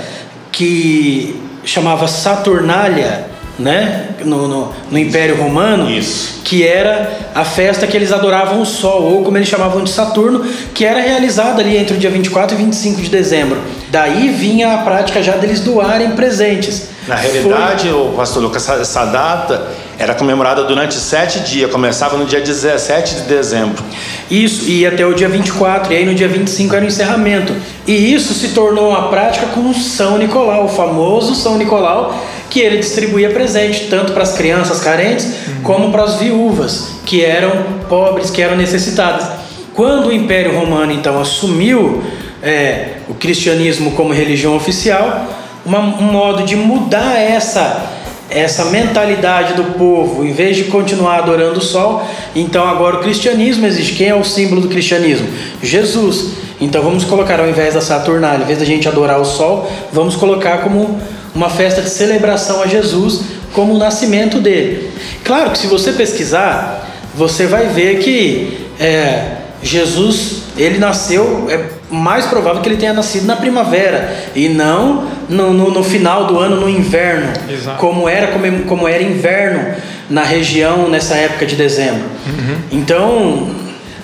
que 0.52 1.40
chamava 1.64 2.06
Saturnália, 2.06 3.26
né? 3.60 4.08
No, 4.24 4.48
no, 4.48 4.72
no, 4.90 4.98
Império 4.98 5.36
Romano, 5.36 5.90
Isso. 5.90 6.40
que 6.42 6.66
era 6.66 7.30
a 7.34 7.44
festa 7.44 7.86
que 7.86 7.96
eles 7.96 8.10
adoravam 8.10 8.60
o 8.60 8.66
Sol, 8.66 9.02
ou 9.02 9.22
como 9.22 9.36
eles 9.36 9.48
chamavam 9.48 9.84
de 9.84 9.90
Saturno, 9.90 10.44
que 10.74 10.84
era 10.84 11.00
realizada 11.00 11.60
ali 11.60 11.76
entre 11.76 11.96
o 11.96 11.98
dia 11.98 12.10
24 12.10 12.56
e 12.56 12.58
25 12.64 13.00
de 13.02 13.10
dezembro. 13.10 13.60
Daí 13.90 14.28
vinha 14.28 14.74
a 14.74 14.78
prática 14.78 15.22
já 15.22 15.36
deles 15.36 15.60
doarem 15.60 16.12
presentes. 16.12 16.88
Na 17.06 17.16
realidade, 17.16 17.88
Foi... 17.88 17.92
o 17.92 18.12
pastor 18.12 18.42
Lucas, 18.42 18.68
essa 18.68 19.04
data 19.04 19.68
era 19.98 20.14
comemorada 20.14 20.64
durante 20.64 20.94
sete 20.94 21.40
dias, 21.40 21.70
começava 21.70 22.16
no 22.16 22.24
dia 22.24 22.40
17 22.40 23.16
de 23.16 23.20
dezembro. 23.22 23.82
Isso, 24.30 24.68
e 24.68 24.86
até 24.86 25.04
o 25.04 25.12
dia 25.12 25.28
24, 25.28 25.92
e 25.92 25.96
aí 25.96 26.06
no 26.06 26.14
dia 26.14 26.28
25 26.28 26.74
era 26.74 26.84
o 26.84 26.88
encerramento. 26.88 27.54
E 27.86 28.14
isso 28.14 28.32
se 28.32 28.48
tornou 28.48 28.90
uma 28.90 29.08
prática 29.08 29.46
com 29.46 29.74
São 29.74 30.16
Nicolau, 30.16 30.66
o 30.66 30.68
famoso 30.68 31.34
São 31.34 31.58
Nicolau, 31.58 32.16
que 32.50 32.60
ele 32.60 32.78
distribuía 32.78 33.30
presente 33.30 33.86
tanto 33.88 34.12
para 34.12 34.24
as 34.24 34.32
crianças 34.32 34.80
carentes 34.80 35.24
uhum. 35.24 35.62
como 35.62 35.92
para 35.92 36.02
as 36.02 36.16
viúvas, 36.16 36.96
que 37.06 37.24
eram 37.24 37.52
pobres, 37.88 38.28
que 38.30 38.42
eram 38.42 38.56
necessitadas. 38.56 39.26
Quando 39.72 40.08
o 40.08 40.12
Império 40.12 40.52
Romano 40.58 40.92
então 40.92 41.18
assumiu 41.20 42.02
é, 42.42 42.96
o 43.08 43.14
cristianismo 43.14 43.92
como 43.92 44.12
religião 44.12 44.56
oficial, 44.56 45.26
uma, 45.64 45.78
um 45.78 46.12
modo 46.12 46.42
de 46.42 46.56
mudar 46.56 47.18
essa 47.18 47.96
essa 48.30 48.66
mentalidade 48.66 49.54
do 49.54 49.76
povo, 49.76 50.24
em 50.24 50.32
vez 50.32 50.56
de 50.56 50.64
continuar 50.64 51.18
adorando 51.18 51.58
o 51.58 51.62
sol, 51.62 52.06
então 52.34 52.64
agora 52.66 52.96
o 52.96 53.00
cristianismo 53.00 53.66
existe. 53.66 53.94
Quem 53.94 54.08
é 54.08 54.14
o 54.14 54.22
símbolo 54.22 54.60
do 54.60 54.68
cristianismo? 54.68 55.26
Jesus. 55.60 56.34
Então 56.60 56.80
vamos 56.80 57.04
colocar 57.04 57.40
ao 57.40 57.48
invés 57.48 57.74
da 57.74 57.80
Saturnália, 57.80 58.38
ao 58.38 58.42
invés 58.44 58.58
da 58.58 58.64
gente 58.64 58.86
adorar 58.86 59.20
o 59.20 59.24
sol, 59.24 59.68
vamos 59.92 60.14
colocar 60.14 60.58
como 60.58 61.00
uma 61.40 61.48
festa 61.48 61.80
de 61.80 61.88
celebração 61.88 62.62
a 62.62 62.66
Jesus, 62.66 63.22
como 63.54 63.74
o 63.74 63.78
nascimento 63.78 64.38
dele. 64.38 64.90
Claro 65.24 65.50
que 65.50 65.58
se 65.58 65.66
você 65.66 65.92
pesquisar, 65.92 66.86
você 67.14 67.46
vai 67.46 67.68
ver 67.68 68.00
que 68.00 68.66
é, 68.78 69.36
Jesus 69.62 70.42
ele 70.54 70.78
nasceu, 70.78 71.46
é 71.48 71.64
mais 71.90 72.26
provável 72.26 72.60
que 72.60 72.68
ele 72.68 72.76
tenha 72.76 72.92
nascido 72.92 73.24
na 73.24 73.36
primavera 73.36 74.14
e 74.34 74.50
não 74.50 75.08
no, 75.30 75.54
no, 75.54 75.70
no 75.70 75.82
final 75.82 76.26
do 76.26 76.38
ano, 76.38 76.60
no 76.60 76.68
inverno, 76.68 77.32
Exato. 77.50 77.78
como 77.78 78.06
era 78.06 78.26
como, 78.26 78.64
como 78.64 78.86
era 78.86 79.02
inverno 79.02 79.74
na 80.10 80.22
região 80.22 80.90
nessa 80.90 81.14
época 81.14 81.46
de 81.46 81.56
dezembro. 81.56 82.04
Uhum. 82.26 82.56
Então 82.70 83.48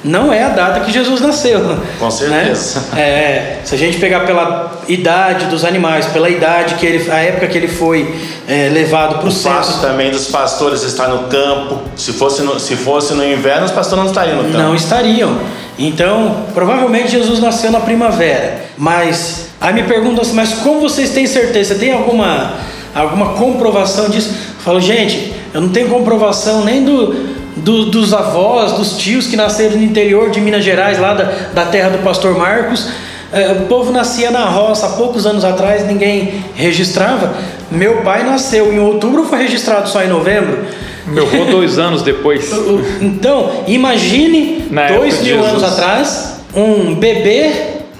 não 0.07 0.33
é 0.33 0.45
a 0.45 0.51
data 0.51 0.81
que 0.81 0.93
Jesus 0.93 1.21
nasceu. 1.21 1.61
Com 1.99 2.11
certeza. 2.11 2.81
Né? 2.93 3.01
É, 3.01 3.61
se 3.65 3.75
a 3.75 3.79
gente 3.79 3.99
pegar 3.99 4.21
pela 4.21 4.81
idade 4.89 5.47
dos 5.47 5.65
animais, 5.65 6.07
pela 6.07 6.31
idade 6.31 6.77
que 6.77 6.87
ele, 6.87 7.11
a 7.11 7.17
época 7.17 7.49
que 7.49 7.59
ele 7.59 7.67
foi 7.67 8.15
é, 8.49 8.69
levado 8.69 9.19
para 9.19 9.29
o 9.29 9.33
céu. 9.33 9.51
O 9.51 9.55
fato 9.57 9.81
também 9.81 10.11
dos 10.11 10.29
pastores 10.29 10.85
estar 10.85 11.09
no 11.09 11.25
campo. 11.25 11.81
Se 11.97 12.13
fosse 12.13 12.43
no, 12.43 12.61
se 12.61 12.77
fosse 12.77 13.15
no 13.15 13.27
inverno, 13.27 13.67
os 13.67 13.73
pastores 13.73 14.05
não 14.05 14.11
estariam 14.11 14.37
no 14.37 14.45
campo. 14.45 14.59
Não 14.59 14.75
estariam. 14.77 15.39
Então, 15.77 16.45
provavelmente 16.55 17.11
Jesus 17.11 17.41
nasceu 17.41 17.73
na 17.73 17.81
primavera. 17.81 18.65
Mas 18.79 19.49
aí 19.61 19.75
me 19.75 19.83
perguntam 19.83 20.23
assim, 20.23 20.35
mas 20.35 20.55
como 20.55 20.81
vocês 20.81 21.11
têm 21.11 21.27
certeza? 21.27 21.75
Tem 21.75 21.93
alguma 21.93 22.55
alguma 22.95 23.31
comprovação 23.35 24.09
disso? 24.09 24.31
Eu 24.31 24.63
falo, 24.65 24.81
gente, 24.81 25.35
eu 25.53 25.61
não 25.61 25.69
tenho 25.69 25.89
comprovação 25.89 26.65
nem 26.65 26.85
do 26.85 27.36
do, 27.57 27.87
dos 27.87 28.13
avós, 28.13 28.73
dos 28.73 28.97
tios 28.97 29.27
que 29.27 29.37
nasceram 29.37 29.77
no 29.77 29.83
interior 29.83 30.31
de 30.31 30.41
Minas 30.41 30.65
Gerais, 30.65 30.99
lá 30.99 31.15
da, 31.15 31.25
da 31.55 31.67
terra 31.67 31.91
do 31.91 31.99
pastor 31.99 32.37
Marcos. 32.37 32.89
É, 33.33 33.53
o 33.53 33.67
povo 33.67 33.91
nascia 33.91 34.31
na 34.31 34.45
roça 34.45 34.87
há 34.87 34.91
poucos 34.91 35.27
anos 35.27 35.45
atrás, 35.45 35.85
ninguém 35.87 36.45
registrava. 36.55 37.35
Meu 37.71 38.03
pai 38.03 38.25
nasceu 38.25 38.73
em 38.73 38.79
outubro 38.79 39.23
ou 39.23 39.27
foi 39.27 39.39
registrado 39.39 39.89
só 39.89 40.03
em 40.03 40.09
novembro? 40.09 40.65
Meu 41.07 41.25
avô 41.25 41.45
dois 41.51 41.79
anos 41.79 42.03
depois. 42.03 42.51
Então, 43.01 43.65
imagine 43.67 44.67
Na 44.71 44.89
dois 44.89 45.23
mil 45.23 45.43
anos 45.45 45.63
atrás, 45.63 46.41
um 46.55 46.95
bebê 46.95 47.51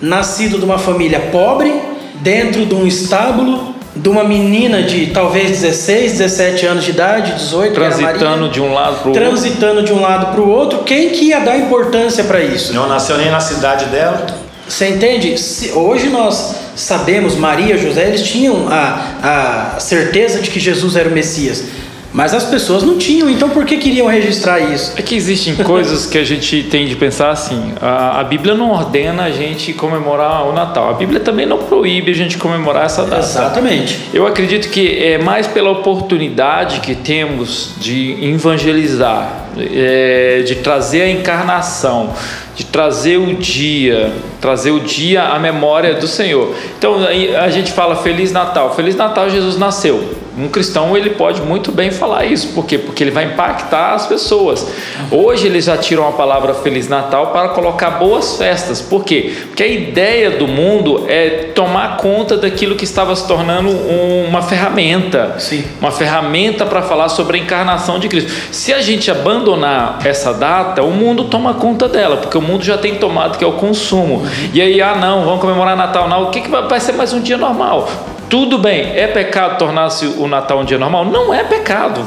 nascido 0.01 0.59
de 0.59 0.65
uma 0.65 0.79
família 0.79 1.21
pobre, 1.33 1.75
dentro 2.21 2.65
de 2.67 2.75
um 2.75 2.87
estábulo, 2.87 3.75
de 4.07 4.11
uma 4.11 4.23
menina 4.23 4.85
de 4.85 5.09
talvez 5.09 5.51
16, 5.51 6.13
17 6.13 6.65
anos 6.65 6.85
de 6.85 6.93
idade, 6.93 7.33
18, 7.33 7.75
transitando 7.75 8.49
de 8.49 8.61
um 8.61 8.73
lado 8.73 8.99
para 8.99 9.09
o 9.09 9.11
outro. 9.11 9.25
Transitando 9.25 9.83
de 9.83 9.93
um 9.93 10.01
lado 10.01 10.27
para 10.27 10.41
o 10.41 10.49
outro, 10.49 10.85
quem 10.85 11.11
que 11.11 11.25
ia 11.25 11.41
dar 11.41 11.59
importância 11.59 12.23
para 12.23 12.41
isso? 12.41 12.73
Não 12.73 12.89
nasceu 12.89 13.19
nem 13.19 13.33
na 13.33 13.41
cidade 13.41 13.87
dela. 13.87 14.25
Você 14.69 14.91
entende? 14.91 15.37
Se, 15.37 15.73
hoje 15.73 16.09
nós 16.09 16.55
sabemos, 16.77 17.35
Maria, 17.35 17.77
José, 17.77 18.07
eles 18.07 18.23
tinham 18.23 18.69
a, 18.71 19.75
a 19.75 19.81
certeza 19.81 20.39
de 20.39 20.51
que 20.53 20.61
Jesus 20.61 20.95
era 20.95 21.09
o 21.09 21.13
Messias. 21.13 21.65
Mas 22.13 22.33
as 22.33 22.45
pessoas 22.45 22.83
não 22.83 22.97
tinham, 22.97 23.29
então 23.29 23.51
por 23.51 23.65
que 23.65 23.77
queriam 23.77 24.07
registrar 24.07 24.59
isso? 24.59 24.95
É 24.97 25.03
que 25.03 25.15
existem 25.15 25.55
coisas 25.65 26.07
que 26.07 26.17
a 26.17 26.25
gente 26.25 26.63
tem 26.65 26.87
de 26.87 26.97
pensar 26.97 27.31
assim. 27.31 27.75
A, 27.81 28.21
a, 28.21 28.25
Bíblia 28.25 28.55
não 28.55 28.71
ordena 28.71 29.25
a 29.25 29.31
gente 29.31 29.73
comemorar 29.73 30.47
o 30.49 30.53
Natal. 30.53 30.89
A 30.89 30.95
Bíblia 30.95 31.21
também 31.21 31.45
não 31.45 31.59
proíbe 31.59 32.11
a 32.11 32.15
gente 32.15 32.39
comemorar 32.39 32.87
essa 32.87 33.03
data. 33.03 33.19
Exatamente. 33.19 33.99
Eu 34.15 34.27
acredito 34.27 34.71
que 34.71 35.03
é 35.03 35.19
mais 35.19 35.47
pela 35.47 35.71
oportunidade 35.71 36.81
que 36.81 36.95
temos 36.95 37.75
de 37.79 38.17
evangelizar, 38.23 39.49
é, 39.59 40.43
de 40.47 40.57
trazer 40.57 41.03
a 41.03 41.11
encarnação, 41.11 42.15
de 42.55 42.65
trazer 42.65 43.19
o 43.19 43.35
dia, 43.35 44.13
trazer 44.41 44.71
o 44.71 44.81
dia 44.81 45.25
à 45.25 45.39
memória 45.39 45.95
do 45.95 46.07
Senhor. 46.07 46.55
Então 46.79 46.97
a 47.39 47.51
gente 47.51 47.73
fala 47.73 47.97
Feliz 47.97 48.33
Natal. 48.33 48.75
Feliz 48.75 48.97
Natal, 48.97 49.29
Jesus 49.29 49.59
nasceu. 49.59 50.16
Um 50.37 50.49
cristão 50.49 50.97
ele 50.97 51.11
pode 51.11 51.41
muito 51.41 51.73
bem 51.73 51.91
falar 51.91 52.27
isso, 52.27 52.49
por 52.49 52.67
quê? 52.67 52.77
Porque 52.77 53.03
ele 53.03 53.11
vai 53.11 53.25
impactar 53.25 53.95
as 53.95 54.07
pessoas. 54.07 54.67
Hoje 55.11 55.47
eles 55.47 55.65
já 55.65 55.79
tiram 55.79 56.07
a 56.07 56.13
palavra 56.13 56.53
Feliz 56.53 56.89
Natal 56.89 57.29
para 57.29 57.49
colocar 57.51 57.91
boas 57.93 58.37
festas, 58.37 58.83
por 58.83 59.03
quê? 59.05 59.35
Porque 59.47 59.63
a 59.63 59.67
ideia 59.67 60.33
do 60.33 60.47
mundo 60.47 61.07
é 61.09 61.51
tomar 61.55 61.97
conta 61.97 62.37
daquilo 62.37 62.77
que 62.77 62.85
estava 62.85 63.17
se 63.17 63.27
tornando 63.27 63.71
uma 63.71 64.43
ferramenta, 64.43 65.37
Sim. 65.39 65.65
uma 65.81 65.91
ferramenta 65.91 66.67
para 66.67 66.83
falar 66.83 67.09
sobre 67.09 67.39
a 67.39 67.41
encarnação 67.41 67.99
de 67.99 68.09
Cristo. 68.09 68.31
Se 68.53 68.75
a 68.75 68.83
gente 68.83 69.11
abandonar 69.11 70.01
essa 70.05 70.35
data, 70.35 70.83
o 70.83 70.91
mundo 70.91 71.25
toma 71.25 71.55
conta 71.55 71.89
dela, 71.89 72.19
porque 72.19 72.37
o 72.37 72.43
mundo 72.43 72.63
já 72.63 72.77
tem 72.77 72.97
tomado 72.97 73.39
que 73.39 73.45
é 73.45 73.47
o 73.47 73.53
consumo. 73.53 74.23
E 74.53 74.61
aí, 74.61 74.83
ah, 74.83 74.95
não, 74.95 75.25
vamos 75.25 75.41
comemorar 75.41 75.77
Natal, 75.77 76.09
não. 76.09 76.25
O 76.25 76.31
que, 76.31 76.43
que 76.43 76.51
vai, 76.51 76.63
vai 76.69 76.81
ser 76.81 76.93
mais 76.93 77.13
um 77.13 77.21
dia 77.21 77.39
normal? 77.39 77.89
Tudo 78.29 78.59
bem, 78.59 78.93
é 78.97 79.07
pecado 79.07 79.57
tornar-se 79.57 80.05
o 80.05 80.27
Natal 80.27 80.59
um 80.59 80.65
dia 80.65 80.79
normal? 80.79 81.05
Não 81.05 81.33
é 81.33 81.45
pecado. 81.45 82.05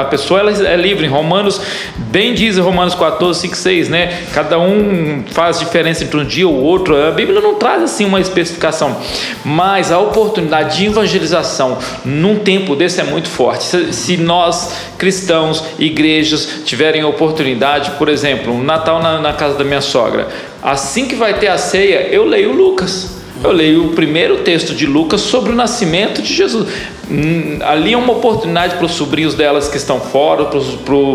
A 0.00 0.04
pessoa 0.04 0.40
ela 0.40 0.50
é 0.50 0.76
livre. 0.76 1.06
Em 1.06 1.08
Romanos, 1.08 1.60
bem 1.96 2.34
diz 2.34 2.58
em 2.58 2.60
Romanos 2.60 2.94
14, 2.96 3.38
5, 3.38 3.56
6, 3.56 3.88
né? 3.88 4.24
Cada 4.34 4.58
um 4.58 5.22
faz 5.30 5.60
diferença 5.60 6.02
entre 6.02 6.18
um 6.18 6.24
dia 6.24 6.48
ou 6.48 6.56
outro. 6.56 6.96
A 6.96 7.12
Bíblia 7.12 7.40
não 7.40 7.54
traz 7.54 7.84
assim 7.84 8.04
uma 8.04 8.20
especificação. 8.20 8.96
Mas 9.44 9.92
a 9.92 9.98
oportunidade 10.00 10.78
de 10.78 10.86
evangelização 10.86 11.78
num 12.04 12.36
tempo 12.40 12.74
desse 12.74 13.00
é 13.00 13.04
muito 13.04 13.28
forte. 13.28 13.92
Se 13.94 14.16
nós, 14.16 14.74
cristãos, 14.98 15.62
igrejas, 15.78 16.62
tiverem 16.64 17.04
oportunidade, 17.04 17.92
por 17.92 18.08
exemplo, 18.08 18.52
um 18.52 18.62
Natal 18.62 19.00
na, 19.00 19.20
na 19.20 19.32
casa 19.34 19.56
da 19.56 19.62
minha 19.62 19.80
sogra, 19.80 20.26
assim 20.60 21.06
que 21.06 21.14
vai 21.14 21.34
ter 21.34 21.46
a 21.46 21.56
ceia, 21.56 22.08
eu 22.10 22.24
leio 22.24 22.52
Lucas. 22.52 23.19
Eu 23.42 23.52
leio 23.52 23.86
o 23.86 23.92
primeiro 23.94 24.38
texto 24.38 24.74
de 24.74 24.86
Lucas 24.86 25.22
sobre 25.22 25.52
o 25.52 25.54
nascimento 25.54 26.20
de 26.20 26.32
Jesus. 26.32 26.68
Hum, 27.10 27.58
ali 27.62 27.92
é 27.92 27.96
uma 27.96 28.12
oportunidade 28.12 28.76
para 28.76 28.86
os 28.86 28.92
sobrinhos 28.92 29.34
delas 29.34 29.68
que 29.68 29.76
estão 29.76 30.00
fora, 30.00 30.46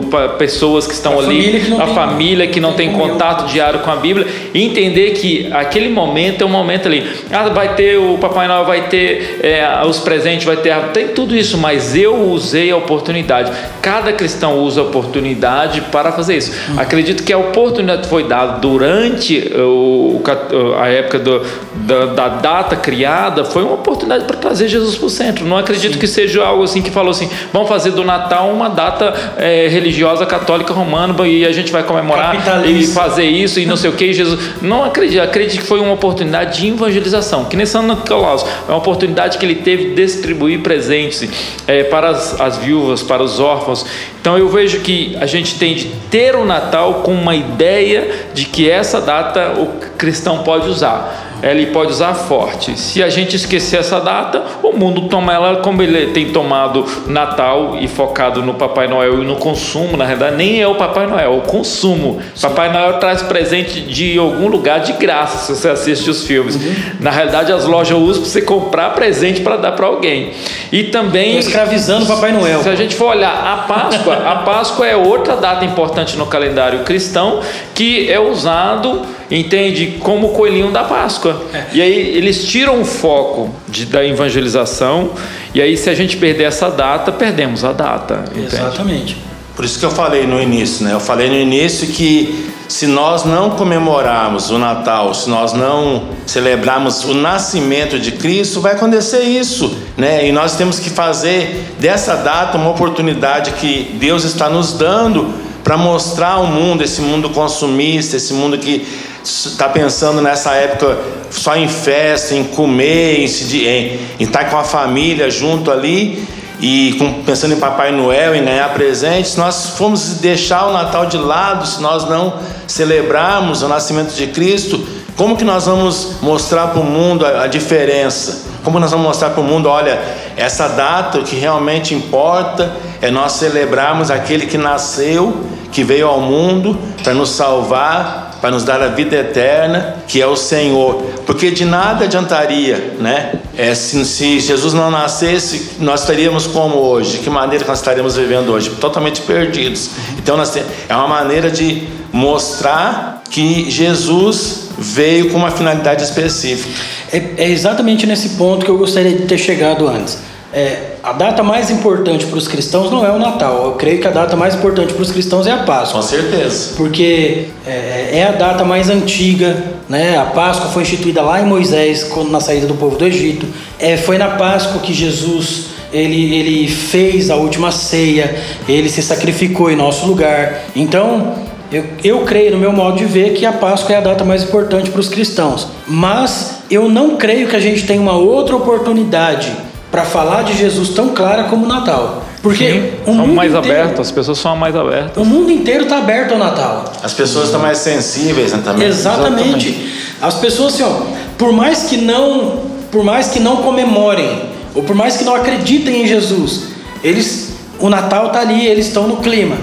para 0.09 0.29
pessoas 0.29 0.85
que 0.87 0.93
estão 0.93 1.19
a 1.19 1.23
ali, 1.23 1.59
família 1.59 1.59
que 1.61 1.69
não 1.69 1.81
a 1.81 1.85
tem- 1.85 1.95
família 1.95 2.47
que 2.47 2.59
não 2.59 2.73
tem 2.73 2.85
tem 2.85 2.93
contato 2.99 3.47
diário 3.47 3.79
com 3.79 3.89
a 3.89 3.95
Bíblia, 3.95 4.27
e 4.53 4.61
entender 4.61 5.11
que 5.13 5.49
aquele 5.51 5.89
momento 5.89 6.43
é 6.43 6.45
um 6.45 6.49
momento 6.49 6.87
ali. 6.87 7.03
Ah, 7.31 7.49
vai 7.49 7.73
ter 7.73 7.97
o 7.97 8.17
Papai 8.19 8.47
Noel, 8.47 8.65
vai 8.65 8.87
ter 8.89 9.39
é, 9.41 9.67
os 9.87 9.97
presentes, 9.99 10.45
vai 10.45 10.57
ter. 10.57 10.75
Tem 10.93 11.07
tudo 11.07 11.35
isso, 11.35 11.57
mas 11.57 11.95
eu 11.95 12.15
usei 12.29 12.69
a 12.69 12.77
oportunidade. 12.77 13.51
Cada 13.81 14.13
cristão 14.13 14.59
usa 14.59 14.81
a 14.81 14.83
oportunidade 14.83 15.81
para 15.91 16.11
fazer 16.11 16.37
isso. 16.37 16.51
Acredito 16.77 17.23
que 17.23 17.33
a 17.33 17.37
oportunidade 17.37 18.07
foi 18.07 18.25
dada 18.25 18.59
durante 18.59 19.51
o, 19.57 20.17
o 20.17 20.21
cat- 20.23 20.53
a 20.79 20.87
época 20.89 21.17
do- 21.19 21.41
da, 21.75 22.05
da 22.07 22.27
data 22.27 22.75
criada, 22.75 23.43
foi 23.45 23.63
uma 23.63 23.73
oportunidade 23.73 24.25
para 24.25 24.37
trazer 24.37 24.67
Jesus 24.67 24.95
para 24.95 25.05
o 25.07 25.09
centro. 25.09 25.45
Não 25.45 25.57
acredito 25.57 25.84
que 25.93 26.07
seja 26.07 26.43
algo 26.43 26.63
assim 26.63 26.81
que 26.81 26.91
falou 26.91 27.11
assim: 27.11 27.29
vamos 27.53 27.69
fazer 27.69 27.91
do 27.91 28.03
Natal 28.03 28.49
uma 28.49 28.69
data 28.69 29.13
é, 29.37 29.67
religiosa 29.67 30.25
católica 30.25 30.73
romana 30.73 31.15
e 31.27 31.45
a 31.45 31.51
gente 31.51 31.71
vai 31.71 31.83
comemorar 31.83 32.35
e 32.65 32.85
fazer 32.87 33.25
isso 33.25 33.59
e 33.59 33.65
não 33.65 33.77
sei 33.77 33.89
o 33.89 33.93
que. 33.93 34.13
Jesus 34.13 34.39
não 34.61 34.83
acredito, 34.83 35.21
acredito 35.21 35.61
que 35.61 35.67
foi 35.67 35.79
uma 35.79 35.93
oportunidade 35.93 36.61
de 36.61 36.67
evangelização. 36.67 37.45
Que 37.45 37.55
nesse 37.55 37.77
ano 37.77 37.95
Nicolaus 37.95 38.45
é 38.67 38.71
uma 38.71 38.77
oportunidade 38.77 39.37
que 39.37 39.45
ele 39.45 39.55
teve 39.55 39.89
de 39.89 39.95
distribuir 39.95 40.61
presentes 40.61 41.27
é, 41.67 41.83
para 41.83 42.09
as, 42.09 42.39
as 42.39 42.57
viúvas, 42.57 43.03
para 43.03 43.23
os 43.23 43.39
órfãos. 43.39 43.85
Então 44.19 44.37
eu 44.37 44.49
vejo 44.49 44.79
que 44.79 45.15
a 45.19 45.25
gente 45.25 45.55
tem 45.59 45.75
de 45.75 45.85
ter 46.09 46.35
o 46.35 46.45
Natal 46.45 46.95
com 46.95 47.13
uma 47.13 47.35
ideia 47.35 48.27
de 48.33 48.45
que 48.45 48.69
essa 48.69 48.99
data 48.99 49.53
o 49.57 49.67
cristão 49.97 50.39
pode 50.39 50.67
usar. 50.67 51.34
Ele 51.51 51.67
pode 51.67 51.91
usar 51.91 52.13
forte. 52.13 52.77
Se 52.79 53.03
a 53.03 53.09
gente 53.09 53.35
esquecer 53.35 53.79
essa 53.79 53.99
data, 53.99 54.43
o 54.63 54.73
mundo 54.73 55.01
toma 55.07 55.33
ela 55.33 55.57
como 55.57 55.81
ele 55.81 56.07
tem 56.07 56.31
tomado 56.31 56.85
Natal 57.05 57.77
e 57.79 57.87
focado 57.87 58.41
no 58.41 58.55
Papai 58.55 58.87
Noel 58.87 59.21
e 59.21 59.25
no 59.25 59.35
consumo. 59.35 59.95
Na 59.95 60.05
verdade, 60.05 60.35
nem 60.35 60.61
é 60.61 60.67
o 60.67 60.75
Papai 60.75 61.05
Noel, 61.05 61.33
é 61.33 61.37
o 61.37 61.41
consumo. 61.41 62.19
Papai 62.41 62.71
Noel 62.71 62.93
traz 62.99 63.21
presente 63.21 63.81
de 63.81 64.17
algum 64.17 64.47
lugar 64.47 64.79
de 64.79 64.93
graça 64.93 65.53
se 65.53 65.61
você 65.61 65.69
assiste 65.69 66.09
os 66.09 66.25
filmes. 66.25 66.57
Na 66.99 67.11
realidade, 67.11 67.51
as 67.51 67.65
lojas 67.65 67.97
usam 67.97 68.23
para 68.23 68.31
você 68.31 68.41
comprar 68.41 68.89
presente 68.91 69.41
para 69.41 69.57
dar 69.57 69.73
para 69.73 69.85
alguém. 69.85 70.31
E 70.71 70.85
também 70.85 71.37
Estão 71.37 71.51
escravizando 71.51 72.05
o 72.05 72.07
Papai 72.07 72.31
Noel. 72.31 72.63
se 72.63 72.69
a 72.69 72.75
gente 72.75 72.95
for 72.95 73.09
olhar 73.09 73.31
a 73.31 73.57
Páscoa, 73.67 74.15
a 74.15 74.35
Páscoa 74.37 74.87
é 74.87 74.95
outra 74.95 75.35
data 75.35 75.63
importante 75.63 76.17
no 76.17 76.25
calendário 76.25 76.79
cristão 76.79 77.41
que 77.73 78.09
é 78.11 78.19
usado, 78.19 79.01
entende, 79.29 79.97
como 79.99 80.27
o 80.27 80.29
coelhinho 80.31 80.71
da 80.71 80.83
Páscoa. 80.83 81.41
E 81.73 81.81
aí 81.81 82.15
eles 82.15 82.45
tiram 82.45 82.81
o 82.81 82.85
foco 82.85 83.49
de, 83.67 83.85
da 83.85 84.05
evangelização, 84.05 85.11
e 85.53 85.61
aí 85.61 85.77
se 85.77 85.89
a 85.89 85.93
gente 85.93 86.17
perder 86.17 86.45
essa 86.45 86.69
data, 86.69 87.11
perdemos 87.11 87.63
a 87.63 87.71
data. 87.71 88.25
Entende? 88.31 88.55
Exatamente. 88.55 89.17
Por 89.55 89.63
isso 89.63 89.79
que 89.79 89.85
eu 89.85 89.91
falei 89.91 90.27
no 90.27 90.41
início, 90.41 90.83
né? 90.83 90.93
Eu 90.93 90.99
falei 90.99 91.29
no 91.29 91.35
início 91.35 91.87
que 91.87 92.51
se 92.67 92.87
nós 92.87 93.23
não 93.23 93.51
comemorarmos 93.51 94.49
o 94.49 94.57
Natal, 94.57 95.13
se 95.13 95.29
nós 95.29 95.53
não 95.53 96.09
celebrarmos 96.25 97.05
o 97.05 97.13
nascimento 97.13 97.97
de 97.97 98.11
Cristo, 98.11 98.59
vai 98.59 98.73
acontecer 98.73 99.21
isso, 99.21 99.77
né? 99.95 100.27
E 100.27 100.31
nós 100.33 100.57
temos 100.57 100.77
que 100.77 100.89
fazer 100.89 101.73
dessa 101.79 102.15
data 102.15 102.57
uma 102.57 102.71
oportunidade 102.71 103.51
que 103.51 103.95
Deus 103.97 104.25
está 104.25 104.49
nos 104.49 104.73
dando 104.73 105.33
para 105.63 105.77
mostrar 105.77 106.33
ao 106.33 106.47
mundo, 106.47 106.83
esse 106.83 107.01
mundo 107.01 107.29
consumista, 107.29 108.17
esse 108.17 108.33
mundo 108.33 108.57
que 108.57 108.85
está 109.25 109.67
pensando 109.69 110.21
nessa 110.21 110.53
época 110.53 110.97
só 111.31 111.55
em 111.55 111.67
festa, 111.67 112.35
em 112.35 112.43
comer, 112.43 113.25
em, 113.25 113.99
estar 114.19 114.49
com 114.49 114.57
a 114.57 114.63
família 114.63 115.29
junto 115.29 115.71
ali 115.71 116.25
e 116.59 116.93
com- 116.97 117.23
pensando 117.23 117.53
em 117.53 117.59
Papai 117.59 117.91
Noel, 117.91 118.35
em 118.35 118.45
ganhar 118.45 118.73
presentes, 118.73 119.31
se 119.31 119.37
nós 119.37 119.71
formos 119.77 120.19
deixar 120.21 120.67
o 120.67 120.73
Natal 120.73 121.05
de 121.07 121.17
lado, 121.17 121.65
se 121.67 121.81
nós 121.81 122.07
não 122.07 122.35
celebrarmos 122.67 123.61
o 123.61 123.67
nascimento 123.67 124.13
de 124.13 124.27
Cristo, 124.27 124.85
como 125.17 125.35
que 125.35 125.43
nós 125.43 125.65
vamos 125.65 126.17
mostrar 126.21 126.67
para 126.67 126.79
o 126.79 126.83
mundo 126.83 127.25
a, 127.25 127.43
a 127.43 127.47
diferença? 127.47 128.43
Como 128.63 128.79
nós 128.79 128.91
vamos 128.91 129.05
mostrar 129.05 129.29
para 129.29 129.41
o 129.41 129.43
mundo, 129.43 129.69
olha, 129.69 129.99
essa 130.35 130.67
data, 130.67 131.19
o 131.19 131.23
que 131.23 131.35
realmente 131.35 131.93
importa 131.93 132.71
é 133.01 133.11
nós 133.11 133.33
celebrarmos 133.33 134.09
aquele 134.09 134.45
que 134.47 134.57
nasceu, 134.57 135.45
que 135.71 135.83
veio 135.83 136.07
ao 136.07 136.19
mundo 136.19 136.77
para 137.03 137.13
nos 137.13 137.29
salvar, 137.29 138.24
para 138.45 138.51
nos 138.51 138.63
dar 138.63 138.79
a 138.79 138.89
vida 138.89 139.15
eterna, 139.15 139.95
que 140.07 140.21
é 140.21 140.27
o 140.27 140.35
Senhor. 140.35 141.01
Porque 141.25 141.49
de 141.49 141.65
nada 141.65 142.05
adiantaria, 142.05 142.93
né? 142.99 143.39
É, 143.57 143.73
se, 143.73 144.05
se 144.05 144.39
Jesus 144.39 144.71
não 144.71 144.91
nascesse, 144.91 145.77
nós 145.79 146.01
estaríamos 146.01 146.45
como 146.45 146.75
hoje? 146.75 147.17
Que 147.17 147.29
maneira 147.31 147.63
que 147.63 147.69
nós 147.71 147.79
estaríamos 147.79 148.15
vivendo 148.15 148.49
hoje? 148.49 148.69
Totalmente 148.79 149.21
perdidos. 149.21 149.89
Então, 150.19 150.37
nós 150.37 150.55
é 150.55 150.95
uma 150.95 151.07
maneira 151.07 151.49
de 151.49 151.87
mostrar 152.13 153.23
que 153.31 153.71
Jesus 153.71 154.69
veio 154.77 155.31
com 155.31 155.39
uma 155.39 155.49
finalidade 155.49 156.03
específica. 156.03 156.69
É, 157.11 157.45
é 157.45 157.49
exatamente 157.49 158.05
nesse 158.05 158.29
ponto 158.37 158.63
que 158.63 158.69
eu 158.69 158.77
gostaria 158.77 159.13
de 159.13 159.23
ter 159.23 159.39
chegado 159.39 159.87
antes. 159.87 160.19
É, 160.53 160.94
a 161.05 161.13
data 161.13 161.43
mais 161.43 161.69
importante 161.69 162.25
para 162.25 162.37
os 162.39 162.47
cristãos 162.47 162.89
não 162.89 163.05
é 163.05 163.11
o 163.11 163.19
Natal. 163.19 163.65
Eu 163.65 163.71
creio 163.73 164.01
que 164.01 164.07
a 164.07 164.11
data 164.11 164.35
mais 164.35 164.55
importante 164.55 164.91
para 164.91 165.03
os 165.03 165.11
cristãos 165.11 165.45
é 165.45 165.51
a 165.51 165.57
Páscoa. 165.57 166.01
Com 166.01 166.07
certeza. 166.07 166.73
porque 166.75 167.45
é, 167.65 168.09
é 168.11 168.27
a 168.27 168.31
data 168.31 168.63
mais 168.63 168.89
antiga, 168.89 169.55
né? 169.87 170.17
A 170.17 170.25
Páscoa 170.25 170.67
foi 170.69 170.81
instituída 170.81 171.21
lá 171.21 171.39
em 171.39 171.45
Moisés, 171.45 172.05
quando 172.05 172.31
na 172.31 172.39
saída 172.39 172.65
do 172.65 172.73
povo 172.73 172.97
do 172.97 173.05
Egito. 173.05 173.45
É, 173.79 173.95
foi 173.97 174.17
na 174.17 174.29
Páscoa 174.29 174.81
que 174.81 174.91
Jesus 174.91 175.65
ele, 175.93 176.35
ele 176.35 176.67
fez 176.67 177.29
a 177.29 177.35
última 177.35 177.71
ceia, 177.71 178.35
ele 178.67 178.89
se 178.89 179.03
sacrificou 179.03 179.69
em 179.69 179.75
nosso 179.75 180.07
lugar. 180.07 180.63
Então, 180.75 181.35
eu, 181.71 181.85
eu 182.03 182.19
creio, 182.21 182.51
no 182.51 182.57
meu 182.57 182.73
modo 182.73 182.97
de 182.97 183.05
ver, 183.05 183.33
que 183.33 183.45
a 183.45 183.53
Páscoa 183.53 183.93
é 183.93 183.97
a 183.99 184.01
data 184.01 184.23
mais 184.23 184.41
importante 184.41 184.89
para 184.89 184.99
os 184.99 185.07
cristãos. 185.07 185.67
Mas 185.87 186.61
eu 186.71 186.89
não 186.89 187.15
creio 187.15 187.47
que 187.47 187.55
a 187.55 187.59
gente 187.59 187.85
tenha 187.85 188.01
uma 188.01 188.17
outra 188.17 188.55
oportunidade 188.55 189.53
para 189.95 190.03
falar 190.03 190.43
de 190.43 190.57
Jesus 190.57 190.89
tão 190.89 191.09
clara 191.11 191.45
como 191.45 191.63
o 191.63 191.69
Natal. 191.69 192.25
Porque 192.41 192.69
Sim, 192.69 192.89
o 193.03 193.05
são 193.05 193.13
mundo 193.15 193.33
mais 193.33 193.53
inteiro- 193.53 193.71
abertos, 193.71 193.99
as 194.01 194.11
pessoas 194.11 194.37
são 194.37 194.53
mais 194.53 194.75
abertas. 194.75 195.15
O 195.15 195.23
mundo 195.25 195.49
inteiro 195.49 195.83
está 195.83 195.99
aberto 195.99 196.33
ao 196.33 196.37
Natal. 196.37 196.91
As 197.01 197.13
pessoas 197.13 197.45
estão 197.45 197.61
mais 197.61 197.77
sensíveis 197.77 198.51
né, 198.51 198.59
também. 198.61 198.85
Exatamente. 198.85 199.93
As 200.21 200.33
pessoas 200.33 200.73
assim, 200.73 200.83
ó, 200.83 200.97
por 201.37 201.53
mais 201.53 201.83
que 201.83 201.95
não, 201.95 202.63
por 202.91 203.05
mais 203.05 203.29
que 203.29 203.39
não 203.39 203.57
comemorem, 203.63 204.41
ou 204.75 204.83
por 204.83 204.97
mais 204.97 205.15
que 205.15 205.23
não 205.23 205.33
acreditem 205.33 206.03
em 206.03 206.07
Jesus, 206.07 206.63
eles, 207.01 207.53
o 207.79 207.89
Natal 207.89 208.31
tá 208.31 208.41
ali, 208.41 208.67
eles 208.67 208.87
estão 208.87 209.07
no 209.07 209.17
clima. 209.17 209.55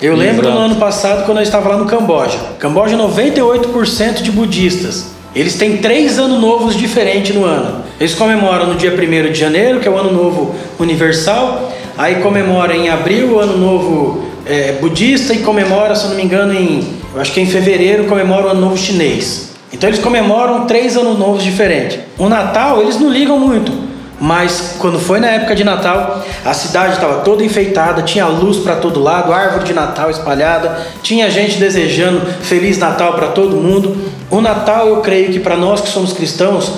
Eu 0.00 0.14
lembro 0.14 0.46
Exato. 0.46 0.58
no 0.60 0.64
ano 0.64 0.76
passado 0.76 1.26
quando 1.26 1.38
eu 1.38 1.42
estava 1.42 1.68
lá 1.70 1.76
no 1.76 1.86
Camboja. 1.86 2.38
Camboja 2.60 2.96
98% 2.96 4.22
de 4.22 4.30
budistas. 4.30 5.06
Eles 5.34 5.54
têm 5.56 5.78
três 5.78 6.20
anos 6.20 6.40
novos 6.40 6.76
diferentes 6.76 7.34
no 7.34 7.44
ano. 7.44 7.81
Eles 8.00 8.14
comemoram 8.14 8.66
no 8.66 8.74
dia 8.74 8.92
1 8.92 9.32
de 9.32 9.38
janeiro, 9.38 9.80
que 9.80 9.88
é 9.88 9.90
o 9.90 9.96
ano 9.96 10.12
novo 10.12 10.54
universal. 10.78 11.72
Aí 11.96 12.16
comemora 12.16 12.74
em 12.74 12.88
abril 12.88 13.34
o 13.34 13.38
ano 13.38 13.56
novo 13.56 14.24
é, 14.46 14.72
budista 14.80 15.32
e 15.32 15.38
comemora, 15.38 15.94
se 15.94 16.04
eu 16.04 16.10
não 16.10 16.16
me 16.16 16.24
engano, 16.24 16.52
em 16.52 17.02
eu 17.14 17.20
acho 17.20 17.32
que 17.32 17.40
é 17.40 17.42
em 17.42 17.46
fevereiro 17.46 18.04
comemora 18.04 18.46
o 18.46 18.50
ano 18.50 18.60
novo 18.60 18.78
chinês. 18.78 19.50
Então 19.72 19.88
eles 19.88 20.00
comemoram 20.00 20.66
três 20.66 20.96
anos 20.96 21.18
novos 21.18 21.42
diferentes. 21.42 21.98
O 22.18 22.28
Natal 22.28 22.80
eles 22.80 22.98
não 22.98 23.10
ligam 23.10 23.38
muito, 23.38 23.70
mas 24.18 24.76
quando 24.78 24.98
foi 24.98 25.20
na 25.20 25.28
época 25.28 25.54
de 25.54 25.62
Natal, 25.62 26.24
a 26.44 26.54
cidade 26.54 26.94
estava 26.94 27.20
toda 27.20 27.44
enfeitada, 27.44 28.02
tinha 28.02 28.26
luz 28.26 28.58
para 28.58 28.76
todo 28.76 29.00
lado, 29.00 29.32
árvore 29.32 29.64
de 29.64 29.74
Natal 29.74 30.10
espalhada, 30.10 30.86
tinha 31.02 31.30
gente 31.30 31.58
desejando 31.58 32.20
feliz 32.40 32.78
Natal 32.78 33.14
para 33.14 33.28
todo 33.28 33.56
mundo. 33.56 33.96
O 34.30 34.40
Natal, 34.40 34.88
eu 34.88 34.96
creio 34.98 35.32
que 35.32 35.40
para 35.40 35.56
nós 35.56 35.80
que 35.80 35.88
somos 35.88 36.12
cristãos 36.12 36.72